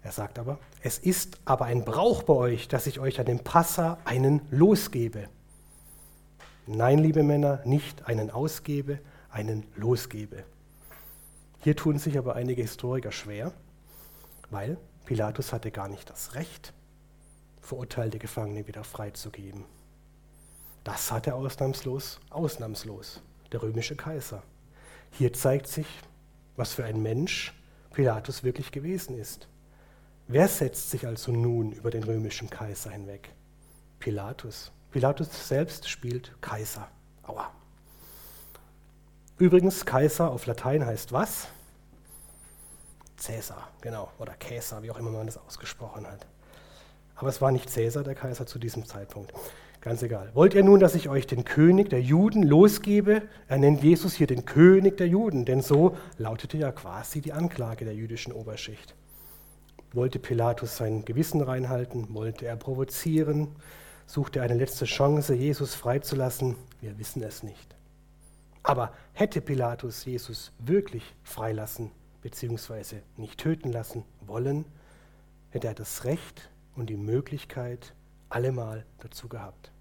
Er 0.04 0.12
sagt 0.12 0.38
aber, 0.38 0.60
es 0.82 0.98
ist 0.98 1.38
aber 1.46 1.66
ein 1.66 1.86
Brauch 1.86 2.24
bei 2.24 2.34
euch, 2.34 2.68
dass 2.68 2.88
ich 2.88 3.00
euch 3.00 3.20
an 3.20 3.26
dem 3.26 3.40
Passa 3.40 3.98
einen 4.04 4.42
losgebe. 4.52 5.30
Nein, 6.68 7.00
liebe 7.00 7.24
Männer, 7.24 7.62
nicht 7.66 8.06
einen 8.06 8.30
ausgebe, 8.30 9.00
einen 9.30 9.66
losgebe. 9.76 10.44
Hier 11.60 11.76
tun 11.78 11.98
sich 12.00 12.18
aber 12.18 12.36
einige 12.36 12.62
Historiker 12.62 13.14
schwer, 13.14 13.54
weil 14.50 14.78
Pilatus 15.06 15.54
hatte 15.54 15.72
gar 15.72 15.88
nicht 15.88 16.10
das 16.10 16.36
Recht, 16.36 16.74
verurteilte 17.62 18.20
Gefangene 18.20 18.68
wieder 18.68 18.84
freizugeben. 18.84 19.64
Das 20.84 21.14
hatte 21.14 21.34
ausnahmslos, 21.34 22.20
ausnahmslos 22.30 23.22
der 23.54 23.62
römische 23.62 23.96
Kaiser. 23.96 24.44
Hier 25.12 25.32
zeigt 25.32 25.68
sich, 25.68 25.88
was 26.58 26.74
für 26.74 26.84
ein 26.84 27.02
Mensch 27.02 27.54
Pilatus 27.94 28.44
wirklich 28.44 28.72
gewesen 28.72 29.18
ist. 29.18 29.48
Wer 30.34 30.48
setzt 30.48 30.90
sich 30.90 31.06
also 31.06 31.32
nun 31.32 31.74
über 31.74 31.92
den 31.92 32.04
römischen 32.04 32.50
Kaiser 32.50 32.90
hinweg? 32.90 33.30
Pilatus. 34.00 34.72
Pilatus 34.90 35.48
selbst 35.48 35.88
spielt 35.88 36.32
Kaiser. 36.42 36.88
Aua. 37.22 37.52
Übrigens, 39.38 39.86
Kaiser 39.86 40.32
auf 40.32 40.48
Latein 40.48 40.88
heißt 40.88 41.12
was? 41.12 41.50
Cäsar, 43.16 43.70
genau, 43.80 44.12
oder 44.18 44.34
Käsar, 44.34 44.82
wie 44.82 44.90
auch 44.90 44.98
immer 44.98 45.12
man 45.12 45.28
das 45.28 45.38
ausgesprochen 45.38 46.08
hat. 46.08 46.26
Aber 47.14 47.30
es 47.30 47.40
war 47.40 47.52
nicht 47.52 47.70
Cäsar, 47.70 48.04
der 48.04 48.16
Kaiser, 48.16 48.48
zu 48.48 48.58
diesem 48.58 48.88
Zeitpunkt. 48.88 49.32
Ganz 49.82 50.02
egal. 50.02 50.32
Wollt 50.34 50.56
ihr 50.56 50.64
nun, 50.64 50.80
dass 50.80 50.96
ich 50.96 51.10
euch 51.10 51.28
den 51.28 51.46
König 51.46 51.92
der 51.92 52.02
Juden 52.02 52.42
losgebe? 52.42 53.22
Er 53.48 53.60
nennt 53.60 53.84
Jesus 53.84 54.16
hier 54.16 54.26
den 54.26 54.46
König 54.46 54.98
der 54.98 55.08
Juden, 55.08 55.46
denn 55.46 55.62
so 55.62 55.96
lautete 56.18 56.58
ja 56.58 56.72
quasi 56.72 57.22
die 57.22 57.34
Anklage 57.34 57.86
der 57.86 57.94
jüdischen 57.94 58.34
Oberschicht. 58.34 58.96
Wollte 59.94 60.18
Pilatus 60.18 60.78
sein 60.78 61.06
Gewissen 61.06 61.42
reinhalten? 61.42 62.14
Wollte 62.16 62.48
er 62.48 62.56
provozieren? 62.56 63.56
Suchte 64.08 64.40
er 64.40 64.46
eine 64.46 64.56
letzte 64.56 64.86
Chance, 64.86 65.36
Jesus 65.36 65.76
freizulassen? 65.76 66.56
Wir 66.82 66.98
wissen 66.98 67.22
es 67.22 67.44
nicht. 67.44 67.76
Aber 68.64 68.92
hätte 69.14 69.40
Pilatus 69.40 70.06
Jesus 70.06 70.52
wirklich 70.58 71.04
freilassen 71.24 71.92
bzw. 72.24 73.02
nicht 73.18 73.40
töten 73.40 73.72
lassen 73.72 74.04
wollen, 74.22 74.66
hätte 75.52 75.68
er 75.68 75.76
das 75.76 76.06
Recht 76.06 76.50
und 76.76 76.90
die 76.90 76.98
Möglichkeit 76.98 77.94
allemal 78.30 78.86
dazu 78.98 79.28
gehabt. 79.28 79.72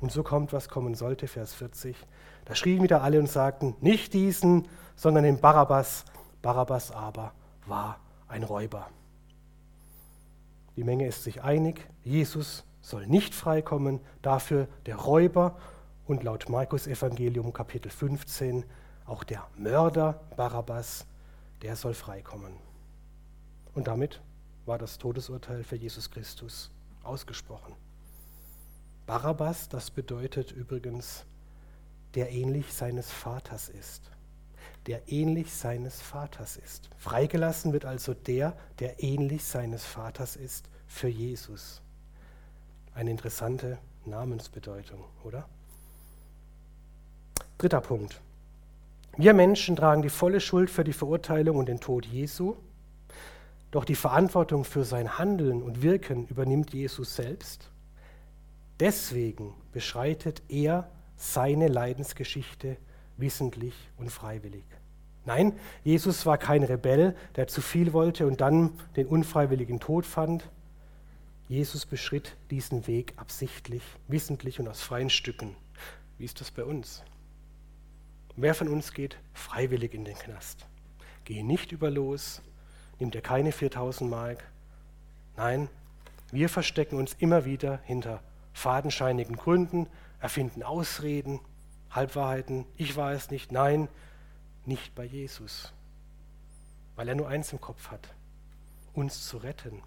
Und 0.00 0.10
so 0.10 0.24
kommt, 0.24 0.52
was 0.52 0.68
kommen 0.68 0.96
sollte, 0.96 1.28
Vers 1.28 1.54
40. 1.54 1.96
Da 2.44 2.56
schrien 2.56 2.82
wieder 2.82 3.02
alle 3.02 3.20
und 3.20 3.28
sagten, 3.28 3.76
nicht 3.80 4.14
diesen, 4.14 4.66
sondern 4.96 5.22
den 5.22 5.40
Barabbas. 5.40 6.04
Barabbas 6.42 6.90
aber 6.90 7.32
war 7.66 8.00
ein 8.26 8.42
Räuber. 8.42 8.88
Die 10.78 10.84
Menge 10.84 11.08
ist 11.08 11.24
sich 11.24 11.42
einig, 11.42 11.88
Jesus 12.04 12.62
soll 12.80 13.08
nicht 13.08 13.34
freikommen, 13.34 13.98
dafür 14.22 14.68
der 14.86 14.94
Räuber 14.94 15.58
und 16.06 16.22
laut 16.22 16.48
Markus 16.48 16.86
Evangelium 16.86 17.52
Kapitel 17.52 17.90
15 17.90 18.64
auch 19.04 19.24
der 19.24 19.44
Mörder 19.56 20.20
Barabbas, 20.36 21.04
der 21.62 21.74
soll 21.74 21.94
freikommen. 21.94 22.52
Und 23.74 23.88
damit 23.88 24.20
war 24.66 24.78
das 24.78 24.98
Todesurteil 24.98 25.64
für 25.64 25.74
Jesus 25.74 26.12
Christus 26.12 26.70
ausgesprochen. 27.02 27.74
Barabbas, 29.04 29.68
das 29.68 29.90
bedeutet 29.90 30.52
übrigens, 30.52 31.26
der 32.14 32.30
ähnlich 32.30 32.72
seines 32.72 33.10
Vaters 33.10 33.68
ist 33.68 34.12
der 34.88 35.02
ähnlich 35.12 35.52
seines 35.52 36.00
Vaters 36.00 36.56
ist. 36.56 36.88
Freigelassen 36.96 37.74
wird 37.74 37.84
also 37.84 38.14
der, 38.14 38.56
der 38.78 39.02
ähnlich 39.02 39.44
seines 39.44 39.84
Vaters 39.84 40.34
ist, 40.34 40.70
für 40.86 41.08
Jesus. 41.08 41.82
Eine 42.94 43.10
interessante 43.10 43.78
Namensbedeutung, 44.06 45.04
oder? 45.24 45.46
Dritter 47.58 47.82
Punkt. 47.82 48.18
Wir 49.18 49.34
Menschen 49.34 49.76
tragen 49.76 50.00
die 50.00 50.08
volle 50.08 50.40
Schuld 50.40 50.70
für 50.70 50.84
die 50.84 50.94
Verurteilung 50.94 51.58
und 51.58 51.66
den 51.66 51.80
Tod 51.80 52.06
Jesu, 52.06 52.56
doch 53.70 53.84
die 53.84 53.94
Verantwortung 53.94 54.64
für 54.64 54.84
sein 54.84 55.18
Handeln 55.18 55.62
und 55.62 55.82
Wirken 55.82 56.26
übernimmt 56.28 56.72
Jesus 56.72 57.14
selbst. 57.14 57.70
Deswegen 58.80 59.52
beschreitet 59.70 60.40
er 60.48 60.90
seine 61.16 61.68
Leidensgeschichte 61.68 62.78
wissentlich 63.18 63.74
und 63.98 64.10
freiwillig. 64.10 64.64
Nein, 65.28 65.52
Jesus 65.84 66.24
war 66.24 66.38
kein 66.38 66.62
Rebell, 66.62 67.14
der 67.36 67.48
zu 67.48 67.60
viel 67.60 67.92
wollte 67.92 68.26
und 68.26 68.40
dann 68.40 68.72
den 68.96 69.06
unfreiwilligen 69.06 69.78
Tod 69.78 70.06
fand. 70.06 70.48
Jesus 71.48 71.84
beschritt 71.84 72.34
diesen 72.50 72.86
Weg 72.86 73.12
absichtlich, 73.16 73.82
wissentlich 74.06 74.58
und 74.58 74.68
aus 74.68 74.80
freien 74.80 75.10
Stücken. 75.10 75.54
Wie 76.16 76.24
ist 76.24 76.40
das 76.40 76.50
bei 76.50 76.64
uns? 76.64 77.02
Wer 78.36 78.54
von 78.54 78.68
uns 78.68 78.94
geht 78.94 79.18
freiwillig 79.34 79.92
in 79.92 80.06
den 80.06 80.16
Knast? 80.16 80.64
Gehe 81.26 81.44
nicht 81.44 81.72
über 81.72 81.90
los, 81.90 82.40
nimm 82.98 83.10
dir 83.10 83.20
keine 83.20 83.52
4000 83.52 84.08
Mark. 84.08 84.50
Nein, 85.36 85.68
wir 86.32 86.48
verstecken 86.48 86.96
uns 86.96 87.14
immer 87.18 87.44
wieder 87.44 87.80
hinter 87.84 88.22
fadenscheinigen 88.54 89.36
Gründen, 89.36 89.88
erfinden 90.20 90.62
Ausreden, 90.62 91.40
Halbwahrheiten. 91.90 92.64
Ich 92.78 92.96
war 92.96 93.12
es 93.12 93.30
nicht. 93.30 93.52
Nein, 93.52 93.88
nicht 94.68 94.94
bei 94.94 95.04
Jesus, 95.04 95.72
weil 96.94 97.08
er 97.08 97.14
nur 97.14 97.28
eins 97.28 97.52
im 97.52 97.60
Kopf 97.60 97.90
hat, 97.90 98.14
uns 98.92 99.26
zu 99.26 99.38
retten 99.38 99.82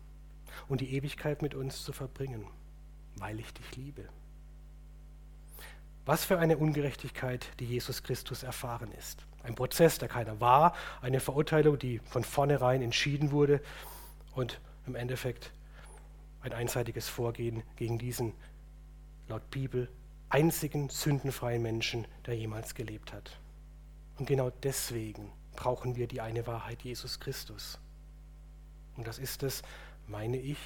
und 0.67 0.81
die 0.81 0.93
Ewigkeit 0.95 1.41
mit 1.41 1.55
uns 1.55 1.83
zu 1.83 1.93
verbringen, 1.93 2.47
weil 3.15 3.39
ich 3.39 3.53
dich 3.53 3.75
liebe. 3.75 4.09
Was 6.05 6.25
für 6.25 6.39
eine 6.39 6.57
Ungerechtigkeit, 6.57 7.47
die 7.59 7.65
Jesus 7.65 8.01
Christus 8.01 8.43
erfahren 8.43 8.91
ist. 8.93 9.25
Ein 9.43 9.55
Prozess, 9.55 9.99
der 9.99 10.07
keiner 10.07 10.39
war, 10.39 10.75
eine 11.01 11.19
Verurteilung, 11.19 11.77
die 11.77 11.99
von 11.99 12.23
vornherein 12.23 12.81
entschieden 12.81 13.31
wurde 13.31 13.61
und 14.33 14.59
im 14.87 14.95
Endeffekt 14.95 15.51
ein 16.41 16.53
einseitiges 16.53 17.07
Vorgehen 17.07 17.63
gegen 17.75 17.99
diesen, 17.99 18.33
laut 19.27 19.47
Bibel, 19.51 19.89
einzigen 20.29 20.89
sündenfreien 20.89 21.61
Menschen, 21.61 22.07
der 22.25 22.35
jemals 22.35 22.73
gelebt 22.73 23.13
hat. 23.13 23.40
Und 24.21 24.27
genau 24.27 24.51
deswegen 24.51 25.31
brauchen 25.55 25.95
wir 25.95 26.05
die 26.05 26.21
eine 26.21 26.45
Wahrheit, 26.45 26.83
Jesus 26.83 27.19
Christus. 27.19 27.79
Und 28.95 29.07
das 29.07 29.17
ist 29.17 29.41
es, 29.41 29.63
meine 30.05 30.37
ich, 30.37 30.59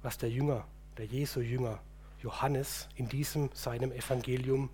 was 0.00 0.16
der 0.16 0.30
Jünger, 0.30 0.64
der 0.96 1.06
Jesu-Jünger 1.06 1.80
Johannes 2.20 2.88
in 2.94 3.08
diesem 3.08 3.50
seinem 3.52 3.90
Evangelium 3.90 4.70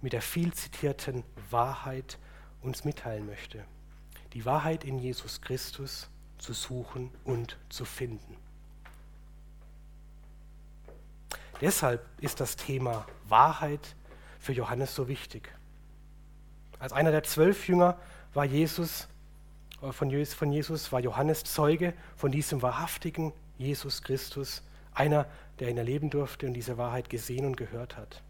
mit 0.00 0.12
der 0.12 0.22
viel 0.22 0.54
zitierten 0.54 1.24
Wahrheit 1.50 2.20
uns 2.62 2.84
mitteilen 2.84 3.26
möchte. 3.26 3.64
Die 4.32 4.44
Wahrheit 4.44 4.84
in 4.84 5.00
Jesus 5.00 5.40
Christus 5.40 6.08
zu 6.38 6.52
suchen 6.52 7.10
und 7.24 7.58
zu 7.68 7.84
finden. 7.84 8.36
Deshalb 11.60 12.06
ist 12.20 12.38
das 12.38 12.54
Thema 12.54 13.04
Wahrheit 13.26 13.96
für 14.38 14.52
Johannes 14.52 14.94
so 14.94 15.08
wichtig. 15.08 15.52
Als 16.84 16.92
einer 16.92 17.12
der 17.12 17.22
zwölf 17.22 17.66
Jünger 17.66 17.96
war 18.34 18.44
Jesus, 18.44 19.08
äh, 19.80 19.90
von 19.90 20.10
Jesus 20.10 20.92
war 20.92 21.00
Johannes 21.00 21.42
Zeuge 21.42 21.94
von 22.14 22.30
diesem 22.30 22.60
wahrhaftigen 22.60 23.32
Jesus 23.56 24.02
Christus, 24.02 24.62
einer, 24.92 25.24
der 25.60 25.70
ihn 25.70 25.78
erleben 25.78 26.10
durfte 26.10 26.46
und 26.46 26.52
diese 26.52 26.76
Wahrheit 26.76 27.08
gesehen 27.08 27.46
und 27.46 27.56
gehört 27.56 27.96
hat. 27.96 28.22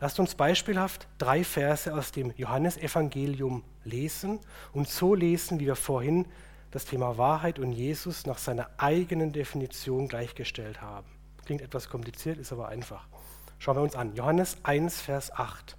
Lasst 0.00 0.18
uns 0.18 0.34
beispielhaft 0.34 1.06
drei 1.18 1.44
Verse 1.44 1.94
aus 1.94 2.10
dem 2.10 2.32
Johannesevangelium 2.36 3.62
lesen 3.84 4.40
und 4.72 4.88
so 4.88 5.14
lesen, 5.14 5.60
wie 5.60 5.66
wir 5.66 5.76
vorhin 5.76 6.26
das 6.72 6.86
Thema 6.86 7.18
Wahrheit 7.18 7.60
und 7.60 7.70
Jesus 7.70 8.26
nach 8.26 8.38
seiner 8.38 8.68
eigenen 8.78 9.30
Definition 9.30 10.08
gleichgestellt 10.08 10.80
haben. 10.82 11.06
Klingt 11.44 11.62
etwas 11.62 11.88
kompliziert, 11.88 12.38
ist 12.38 12.52
aber 12.52 12.66
einfach. 12.66 13.06
Schauen 13.60 13.76
wir 13.76 13.82
uns 13.82 13.94
an. 13.94 14.16
Johannes 14.16 14.56
1, 14.64 15.00
Vers 15.00 15.30
8. 15.30 15.76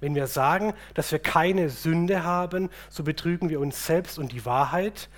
Wenn 0.00 0.14
wir 0.14 0.26
sagen, 0.26 0.74
dass 0.94 1.12
wir 1.12 1.18
keine 1.18 1.70
Sünde 1.70 2.22
haben, 2.22 2.70
so 2.88 3.02
betrügen 3.02 3.48
wir 3.48 3.60
uns 3.60 3.86
selbst 3.86 4.18
und 4.18 4.32
die 4.32 4.44
Wahrheit 4.44 5.08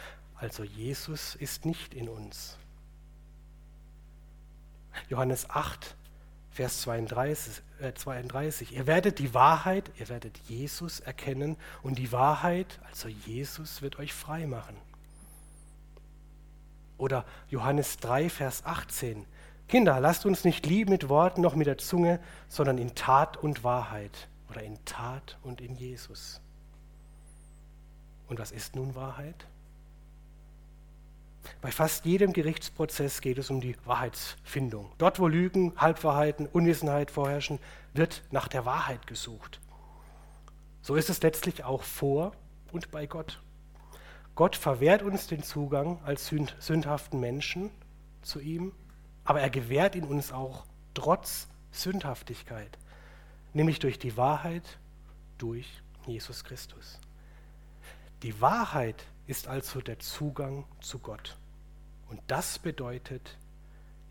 also 0.40 0.62
Jesus 0.62 1.34
ist 1.34 1.64
nicht 1.64 1.94
in 1.94 2.08
uns. 2.08 2.56
Johannes 5.08 5.50
8, 5.50 5.96
Vers 6.50 6.82
32, 6.82 7.62
äh 7.80 7.92
32. 7.92 8.76
Ihr 8.76 8.87
werdet 8.87 9.18
die 9.18 9.34
Wahrheit, 9.34 9.90
ihr 9.98 10.08
werdet 10.08 10.37
Jesus 10.48 11.00
erkennen 11.00 11.56
und 11.82 11.98
die 11.98 12.12
Wahrheit, 12.12 12.78
also 12.88 13.08
Jesus, 13.08 13.82
wird 13.82 13.98
euch 13.98 14.12
frei 14.12 14.46
machen. 14.46 14.76
Oder 16.98 17.24
Johannes 17.48 17.98
3, 17.98 18.28
Vers 18.28 18.64
18. 18.64 19.24
Kinder, 19.68 20.00
lasst 20.00 20.24
uns 20.24 20.44
nicht 20.44 20.66
lieben 20.66 20.90
mit 20.90 21.08
Worten 21.08 21.40
noch 21.40 21.54
mit 21.54 21.66
der 21.66 21.78
Zunge, 21.78 22.20
sondern 22.48 22.78
in 22.78 22.94
Tat 22.94 23.37
und 23.37 23.64
Wahrheit. 23.64 24.28
Oder 24.50 24.62
in 24.62 24.82
Tat 24.84 25.38
und 25.42 25.61
in 25.61 25.74
Jesus. 25.74 26.40
Und 28.28 28.38
was 28.38 28.50
ist 28.50 28.76
nun 28.76 28.94
Wahrheit? 28.94 29.46
Bei 31.61 31.70
fast 31.70 32.04
jedem 32.04 32.32
Gerichtsprozess 32.32 33.20
geht 33.20 33.38
es 33.38 33.50
um 33.50 33.61
die 33.61 33.76
Wahrheitsfindung. 33.84 34.92
Dort, 34.98 35.18
wo 35.18 35.28
Lügen, 35.28 35.72
Halbwahrheiten, 35.76 36.46
Unwissenheit 36.46 37.11
vorherrschen, 37.11 37.58
wird 37.94 38.22
nach 38.30 38.48
der 38.48 38.64
Wahrheit 38.64 39.06
gesucht. 39.06 39.61
So 40.82 40.94
ist 40.94 41.11
es 41.11 41.22
letztlich 41.22 41.64
auch 41.64 41.82
vor 41.82 42.32
und 42.72 42.90
bei 42.90 43.06
Gott. 43.06 43.40
Gott 44.34 44.56
verwehrt 44.56 45.02
uns 45.02 45.26
den 45.26 45.42
Zugang 45.42 46.00
als 46.04 46.32
sündhaften 46.61 47.18
Menschen 47.18 47.70
zu 48.22 48.40
ihm, 48.40 48.72
aber 49.24 49.40
er 49.40 49.50
gewährt 49.50 49.96
ihn 49.96 50.04
uns 50.04 50.32
auch 50.32 50.64
trotz 50.94 51.48
Sündhaftigkeit, 51.72 52.78
nämlich 53.59 53.81
durch 53.81 53.99
die 53.99 54.16
Wahrheit, 54.16 54.79
durch 55.37 55.83
Jesus 56.07 56.44
Christus. 56.44 57.01
Die 58.23 58.40
Wahrheit 58.40 59.05
ist 59.27 59.49
also 59.49 59.81
der 59.81 59.99
Zugang 59.99 60.64
zu 60.81 61.01
Gott. 61.01 61.37
Und 62.09 62.21
das 62.29 62.61
bedeutet, 62.61 63.37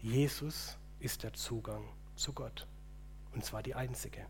Jesus 0.02 0.78
ist 1.00 1.24
der 1.24 1.32
Zugang 1.32 1.86
zu 2.18 2.34
Gott. 2.34 2.68
Und 3.34 3.46
zwar 3.46 3.64
die 3.64 3.74
einzige. 3.74 4.26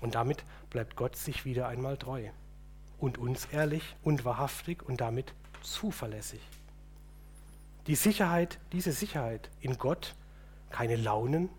Und 0.00 0.16
damit 0.16 0.44
bleibt 0.68 0.96
Gott 0.96 1.14
sich 1.14 1.44
wieder 1.44 1.68
einmal 1.68 1.96
treu 1.96 2.28
und 2.98 3.18
uns 3.18 3.44
ehrlich 3.46 3.94
und 4.02 4.24
wahrhaftig 4.24 4.82
und 4.82 5.00
damit 5.00 5.32
zuverlässig. 5.62 6.40
Die 7.86 7.94
Sicherheit, 7.94 8.58
diese 8.72 8.90
Sicherheit 8.90 9.48
in 9.60 9.78
Gott, 9.78 10.16
keine 10.70 10.96
Launen, 10.96 11.50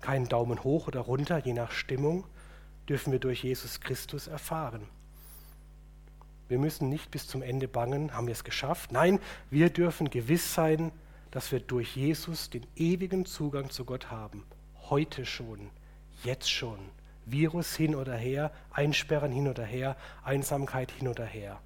keinen 0.00 0.28
Daumen 0.28 0.62
hoch 0.64 0.88
oder 0.88 1.00
runter, 1.00 1.38
je 1.38 1.52
nach 1.52 1.70
Stimmung, 1.70 2.24
dürfen 2.88 3.12
wir 3.12 3.18
durch 3.18 3.42
Jesus 3.42 3.80
Christus 3.80 4.26
erfahren. 4.26 4.86
Wir 6.48 6.58
müssen 6.58 6.88
nicht 6.88 7.10
bis 7.10 7.26
zum 7.26 7.42
Ende 7.42 7.66
bangen, 7.66 8.14
haben 8.14 8.26
wir 8.26 8.32
es 8.32 8.44
geschafft. 8.44 8.92
Nein, 8.92 9.18
wir 9.50 9.70
dürfen 9.70 10.10
gewiss 10.10 10.54
sein, 10.54 10.92
dass 11.32 11.50
wir 11.50 11.60
durch 11.60 11.96
Jesus 11.96 12.50
den 12.50 12.66
ewigen 12.76 13.26
Zugang 13.26 13.70
zu 13.70 13.84
Gott 13.84 14.10
haben. 14.10 14.44
Heute 14.88 15.26
schon, 15.26 15.70
jetzt 16.22 16.50
schon. 16.50 16.78
Virus 17.26 17.74
hin 17.74 17.96
oder 17.96 18.16
her, 18.16 18.52
Einsperren 18.70 19.32
hin 19.32 19.48
oder 19.48 19.64
her, 19.64 19.96
Einsamkeit 20.22 20.92
hin 20.92 21.08
oder 21.08 21.24
her. 21.24 21.60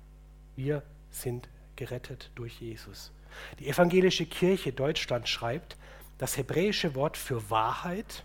Wir 0.57 0.83
sind 1.11 1.51
gerettet 1.77 2.31
durch 2.35 2.61
Jesus. 2.61 3.13
Die 3.59 3.69
evangelische 3.69 4.25
Kirche 4.25 4.73
Deutschland 4.73 5.29
schreibt, 5.29 5.77
das 6.21 6.37
hebräische 6.37 6.95
Wort 6.95 7.17
für 7.17 7.49
Wahrheit 7.49 8.25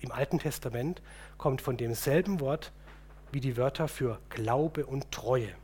im 0.00 0.10
Alten 0.10 0.40
Testament 0.40 1.00
kommt 1.38 1.62
von 1.62 1.76
demselben 1.76 2.40
Wort 2.40 2.72
wie 3.30 3.38
die 3.38 3.56
Wörter 3.56 3.86
für 3.86 4.18
Glaube 4.28 4.86
und 4.86 5.12
Treue. 5.12 5.54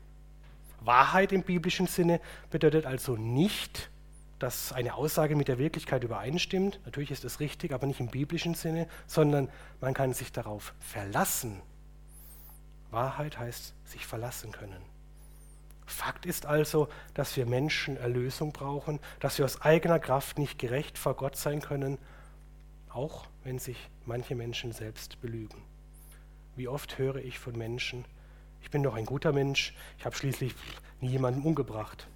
Wahrheit 0.81 1.33
im 1.33 1.43
biblischen 1.43 1.89
Sinne 1.89 2.21
bedeutet 2.51 2.87
also 2.87 3.17
nicht, 3.17 3.91
dass 4.39 4.73
eine 4.73 4.95
Aussage 4.95 5.35
mit 5.35 5.49
der 5.49 5.59
Wirklichkeit 5.59 6.05
übereinstimmt. 6.05 6.79
Natürlich 6.85 7.11
ist 7.11 7.25
es 7.25 7.41
richtig, 7.41 7.73
aber 7.73 7.89
nicht 7.89 7.99
im 7.99 8.07
biblischen 8.07 8.55
Sinne, 8.55 8.87
sondern 9.09 9.49
man 9.81 9.95
kann 9.95 10.13
sich 10.13 10.31
darauf 10.31 10.73
verlassen. 10.79 11.61
Wahrheit 12.93 13.37
heißt 13.41 13.75
sich 13.85 14.07
verlassen 14.07 14.53
können. 14.53 14.92
Fakt 15.93 16.27
ist 16.27 16.47
also, 16.47 16.89
dass 17.15 17.37
wir 17.37 17.47
Menschen 17.47 17.97
Erlösung 17.97 18.53
brauchen, 18.53 18.99
dass 19.21 19.39
wir 19.39 19.45
aus 19.45 19.61
eigener 19.61 19.99
Kraft 19.99 20.39
nicht 20.39 20.59
gerecht 20.59 20.99
vor 20.99 21.15
Gott 21.15 21.37
sein 21.37 21.61
können, 21.61 21.99
auch 22.89 23.27
wenn 23.45 23.59
sich 23.59 23.77
manche 24.05 24.35
Menschen 24.35 24.73
selbst 24.73 25.21
belügen. 25.21 25.63
Wie 26.57 26.69
oft 26.69 26.99
höre 26.99 27.17
ich 27.17 27.39
von 27.39 27.57
Menschen, 27.57 28.05
ich 28.61 28.71
bin 28.71 28.83
doch 28.83 28.95
ein 28.95 29.07
guter 29.07 29.33
Mensch, 29.33 29.75
ich 29.99 30.05
habe 30.05 30.17
schließlich 30.17 30.55
nie 31.01 31.11
jemanden 31.11 31.43
umgebracht. 31.43 32.07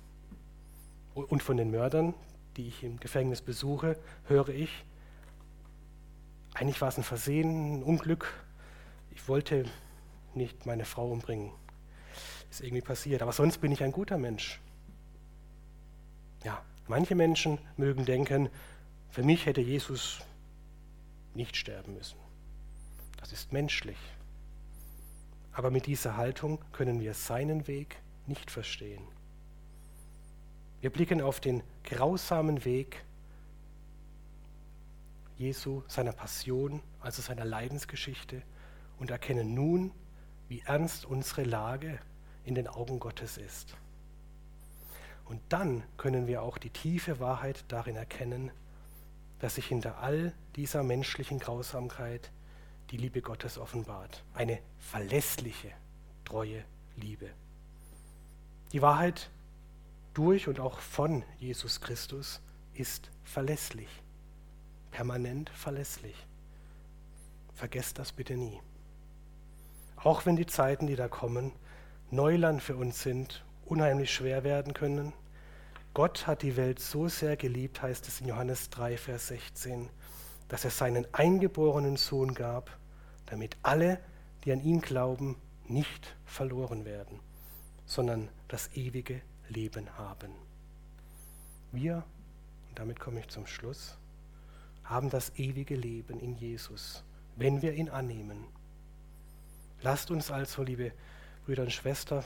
Und 1.15 1.43
von 1.43 1.57
den 1.57 1.71
Mördern, 1.71 2.15
die 2.57 2.69
ich 2.69 2.85
im 2.85 3.01
Gefängnis 3.01 3.41
besuche, 3.41 3.99
höre 4.25 4.51
ich, 4.51 4.85
eigentlich 6.55 6.81
war 6.81 6.89
es 6.89 6.99
ein 6.99 7.05
Versehen, 7.05 7.79
ein 7.79 7.83
Unglück. 7.83 8.33
Ich 9.15 9.29
wollte 9.29 9.65
nicht 10.35 10.67
meine 10.67 10.85
Frau 10.85 11.11
umbringen. 11.11 11.51
Ist 12.57 12.63
irgendwie 12.63 12.81
passiert. 12.81 13.21
Aber 13.21 13.33
sonst 13.33 13.59
bin 13.59 13.71
ich 13.71 13.83
ein 13.83 13.93
guter 13.93 14.17
Mensch. 14.17 14.63
Ja, 16.43 16.65
manche 16.89 17.15
Menschen 17.15 17.59
mögen 17.77 18.07
denken, 18.07 18.49
für 19.11 19.23
mich 19.23 19.45
hätte 19.45 19.61
Jesus 19.61 20.23
nicht 21.35 21.55
sterben 21.55 21.93
müssen. 21.93 22.17
Das 23.19 23.31
ist 23.31 23.53
menschlich. 23.53 23.99
Aber 25.53 25.71
mit 25.71 25.85
dieser 25.85 26.17
Haltung 26.17 26.59
können 26.73 26.99
wir 26.99 27.13
seinen 27.13 27.67
Weg 27.67 27.99
nicht 28.27 28.51
verstehen. 28.51 29.03
Wir 30.81 30.89
blicken 30.89 31.21
auf 31.21 31.41
den 31.41 31.63
grausamen 31.85 32.65
Weg 32.65 33.05
Jesu, 35.37 35.83
seiner 35.89 36.13
Passion, 36.13 36.83
also 37.01 37.21
seiner 37.21 37.45
Leidensgeschichte 37.45 38.41
und 38.99 39.11
erkennen 39.11 39.53
nun, 39.53 39.93
wie 40.49 40.63
ernst 40.65 41.05
unsere 41.05 41.45
Lage 41.45 41.99
in 42.47 42.55
den 42.55 42.69
Augen 42.69 43.01
Gottes 43.01 43.37
ist. 43.37 43.77
Und 45.27 45.41
dann 45.49 45.83
können 45.97 46.29
wir 46.29 46.43
auch 46.43 46.57
die 46.57 46.71
tiefe 46.71 47.19
Wahrheit 47.19 47.65
darin 47.69 47.97
erkennen, 47.97 48.53
dass 49.41 49.57
sich 49.57 49.67
hinter 49.67 49.99
all 49.99 50.33
dieser 50.55 50.83
menschlichen 50.83 51.41
Grausamkeit 51.41 52.31
die 52.91 52.97
Liebe 52.97 53.21
Gottes 53.21 53.59
offenbart. 53.59 54.25
Eine 54.33 54.61
verlässliche, 54.79 55.73
treue 56.25 56.65
Liebe. 56.97 57.31
Die 58.73 58.81
Wahrheit 58.81 59.29
durch 60.15 60.47
und 60.47 60.61
auch 60.61 60.79
von 60.79 61.25
Jesus 61.39 61.81
Christus 61.81 62.41
ist 62.75 63.11
verlässlich, 63.25 63.89
permanent 64.93 65.51
verlässlich. 65.51 66.15
Vergesst 67.55 67.99
das 67.99 68.13
bitte 68.13 68.37
nie. 68.37 68.61
Auch 69.97 70.25
wenn 70.25 70.37
die 70.37 70.47
Zeiten, 70.47 70.87
die 70.87 70.97
da 70.97 71.09
kommen, 71.09 71.53
Neuland 72.11 72.63
für 72.63 72.77
uns 72.77 73.03
sind, 73.03 73.45
unheimlich 73.65 74.15
schwer 74.15 74.45
werden 74.45 74.75
können. 74.75 75.13
Gott 75.93 76.27
hat 76.29 76.43
die 76.43 76.57
Welt 76.57 76.79
so 76.79 77.09
sehr 77.09 77.37
geliebt, 77.37 77.83
heißt 77.83 78.07
es 78.07 78.21
in 78.21 78.29
Johannes 78.29 78.71
3, 78.71 78.97
Vers 78.97 79.29
16, 79.29 79.89
dass 80.49 80.65
er 80.65 80.71
seinen 80.71 81.13
eingeborenen 81.13 81.97
Sohn 81.97 82.35
gab, 82.35 82.71
damit 83.27 83.57
alle, 83.63 83.99
die 84.45 84.53
an 84.53 84.63
ihn 84.63 84.81
glauben, 84.81 85.37
nicht 85.67 86.17
verloren 86.25 86.85
werden, 86.85 87.19
sondern 87.87 88.29
das 88.47 88.71
ewige 88.77 89.21
Leben 89.49 89.91
haben. 89.99 90.31
Wir, 91.73 92.05
und 92.69 92.79
damit 92.79 93.01
komme 93.01 93.19
ich 93.21 93.29
zum 93.29 93.49
Schluss, 93.49 93.99
haben 94.85 95.11
das 95.11 95.33
ewige 95.37 95.75
Leben 95.75 96.21
in 96.21 96.37
Jesus, 96.37 97.03
wenn 97.35 97.63
wir 97.63 97.73
ihn 97.73 97.89
annehmen. 97.89 98.45
Lasst 99.83 100.13
uns 100.13 100.31
also, 100.31 100.63
liebe 100.63 100.93
Brüder 101.47 101.63
und 101.63 101.73
Schwestern, 101.73 102.25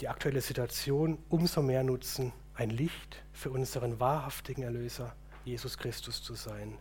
die 0.00 0.06
aktuelle 0.06 0.40
Situation 0.40 1.18
umso 1.28 1.62
mehr 1.62 1.82
nutzen, 1.82 2.32
ein 2.54 2.70
Licht 2.70 3.24
für 3.32 3.50
unseren 3.50 3.98
wahrhaftigen 3.98 4.62
Erlöser, 4.62 5.16
Jesus 5.44 5.76
Christus 5.76 6.22
zu 6.22 6.34
sein. 6.34 6.78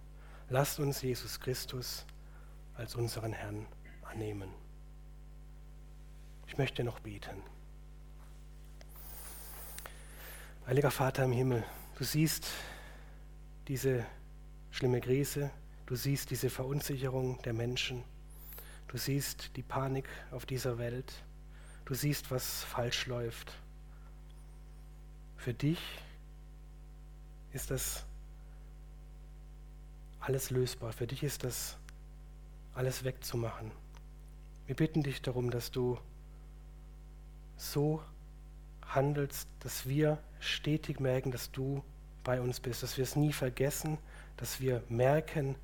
Lasst 0.49 0.79
uns 0.79 1.01
Jesus 1.01 1.39
Christus 1.39 2.05
als 2.75 2.93
unseren 2.93 3.33
Herrn 3.33 3.65
annehmen. 4.03 4.49
Ich 6.45 6.59
möchte 6.59 6.83
noch 6.83 6.99
beten. 6.99 7.41
Heiliger 10.67 10.91
Vater 10.91 11.23
im 11.23 11.31
Himmel, 11.31 11.63
du 11.97 12.03
siehst 12.03 12.45
diese 13.67 14.05
schlimme 14.69 15.01
Krise, 15.01 15.49
du 15.87 15.95
siehst 15.95 16.29
diese 16.29 16.51
Verunsicherung 16.51 17.41
der 17.41 17.53
Menschen, 17.53 18.03
du 18.87 18.97
siehst 18.97 19.55
die 19.55 19.63
Panik 19.63 20.07
auf 20.31 20.45
dieser 20.45 20.77
Welt, 20.77 21.23
du 21.85 21.93
siehst, 21.93 22.31
was 22.31 22.63
falsch 22.63 23.07
läuft. 23.07 23.53
Für 25.37 25.53
dich 25.53 25.79
ist 27.53 27.71
das 27.71 28.05
alles 30.19 30.49
lösbar, 30.49 30.93
für 30.93 31.07
dich 31.07 31.23
ist 31.23 31.43
das 31.43 31.77
alles 32.73 33.03
wegzumachen. 33.03 33.71
Wir 34.65 34.75
bitten 34.75 35.01
dich 35.01 35.21
darum, 35.21 35.49
dass 35.49 35.71
du 35.71 35.97
so 37.55 38.03
handelst, 38.85 39.47
dass 39.61 39.87
wir 39.87 40.19
stetig 40.39 40.99
merken, 40.99 41.31
dass 41.31 41.51
du 41.51 41.83
bei 42.23 42.41
uns 42.41 42.59
bist, 42.59 42.83
dass 42.83 42.97
wir 42.97 43.03
es 43.03 43.15
nie 43.15 43.33
vergessen, 43.33 43.97
dass 44.35 44.59
wir 44.59 44.83
merken, 44.89 45.55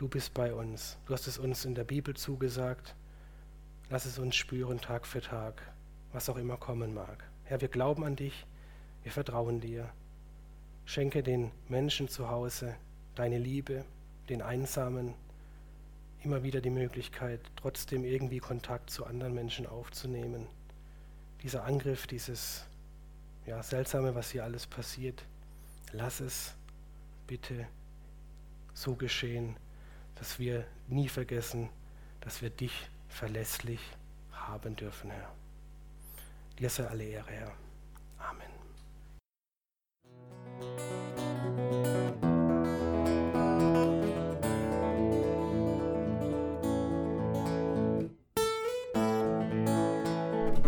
du 0.00 0.08
bist 0.08 0.32
bei 0.32 0.54
uns. 0.54 0.96
Du 1.04 1.12
hast 1.12 1.26
es 1.26 1.36
uns 1.36 1.66
in 1.66 1.74
der 1.74 1.84
Bibel 1.84 2.16
zugesagt. 2.16 2.94
Lass 3.90 4.06
es 4.06 4.18
uns 4.18 4.34
spüren 4.34 4.80
Tag 4.80 5.06
für 5.06 5.20
Tag, 5.20 5.60
was 6.12 6.30
auch 6.30 6.38
immer 6.38 6.56
kommen 6.56 6.94
mag. 6.94 7.22
Herr, 7.44 7.60
wir 7.60 7.68
glauben 7.68 8.02
an 8.04 8.16
dich, 8.16 8.46
wir 9.02 9.12
vertrauen 9.12 9.60
dir. 9.60 9.90
Schenke 10.86 11.22
den 11.22 11.50
Menschen 11.68 12.08
zu 12.08 12.30
Hause 12.30 12.76
deine 13.14 13.36
Liebe, 13.36 13.84
den 14.30 14.40
Einsamen, 14.40 15.12
immer 16.22 16.42
wieder 16.42 16.62
die 16.62 16.70
Möglichkeit, 16.70 17.40
trotzdem 17.56 18.02
irgendwie 18.04 18.38
Kontakt 18.38 18.88
zu 18.88 19.04
anderen 19.04 19.34
Menschen 19.34 19.66
aufzunehmen. 19.66 20.46
Dieser 21.42 21.64
Angriff, 21.64 22.06
dieses 22.06 22.64
ja, 23.44 23.62
Seltsame, 23.62 24.14
was 24.14 24.30
hier 24.30 24.44
alles 24.44 24.66
passiert, 24.66 25.22
lass 25.92 26.20
es 26.20 26.54
bitte 27.26 27.66
so 28.72 28.94
geschehen, 28.94 29.56
dass 30.20 30.38
wir 30.38 30.64
nie 30.86 31.08
vergessen, 31.08 31.68
dass 32.20 32.40
wir 32.42 32.50
dich 32.50 32.88
verlässlich 33.08 33.80
haben 34.32 34.76
dürfen, 34.76 35.10
Herr. 35.10 35.32
Dir 36.58 36.68
sei 36.68 36.86
alle 36.86 37.04
Ehre, 37.04 37.30
Herr. 37.30 37.52
Amen. 38.18 38.50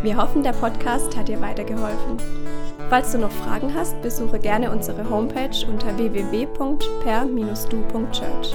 Wir 0.02 0.16
hoffen, 0.16 0.42
der 0.42 0.52
Podcast 0.52 1.14
hat 1.14 1.28
dir 1.28 1.42
weitergeholfen. 1.42 2.16
Falls 2.88 3.12
du 3.12 3.18
noch 3.18 3.30
Fragen 3.30 3.74
hast, 3.74 4.00
besuche 4.00 4.38
gerne 4.38 4.70
unsere 4.70 5.06
Homepage 5.08 5.66
unter 5.66 5.98
www.per-du.church. 5.98 8.54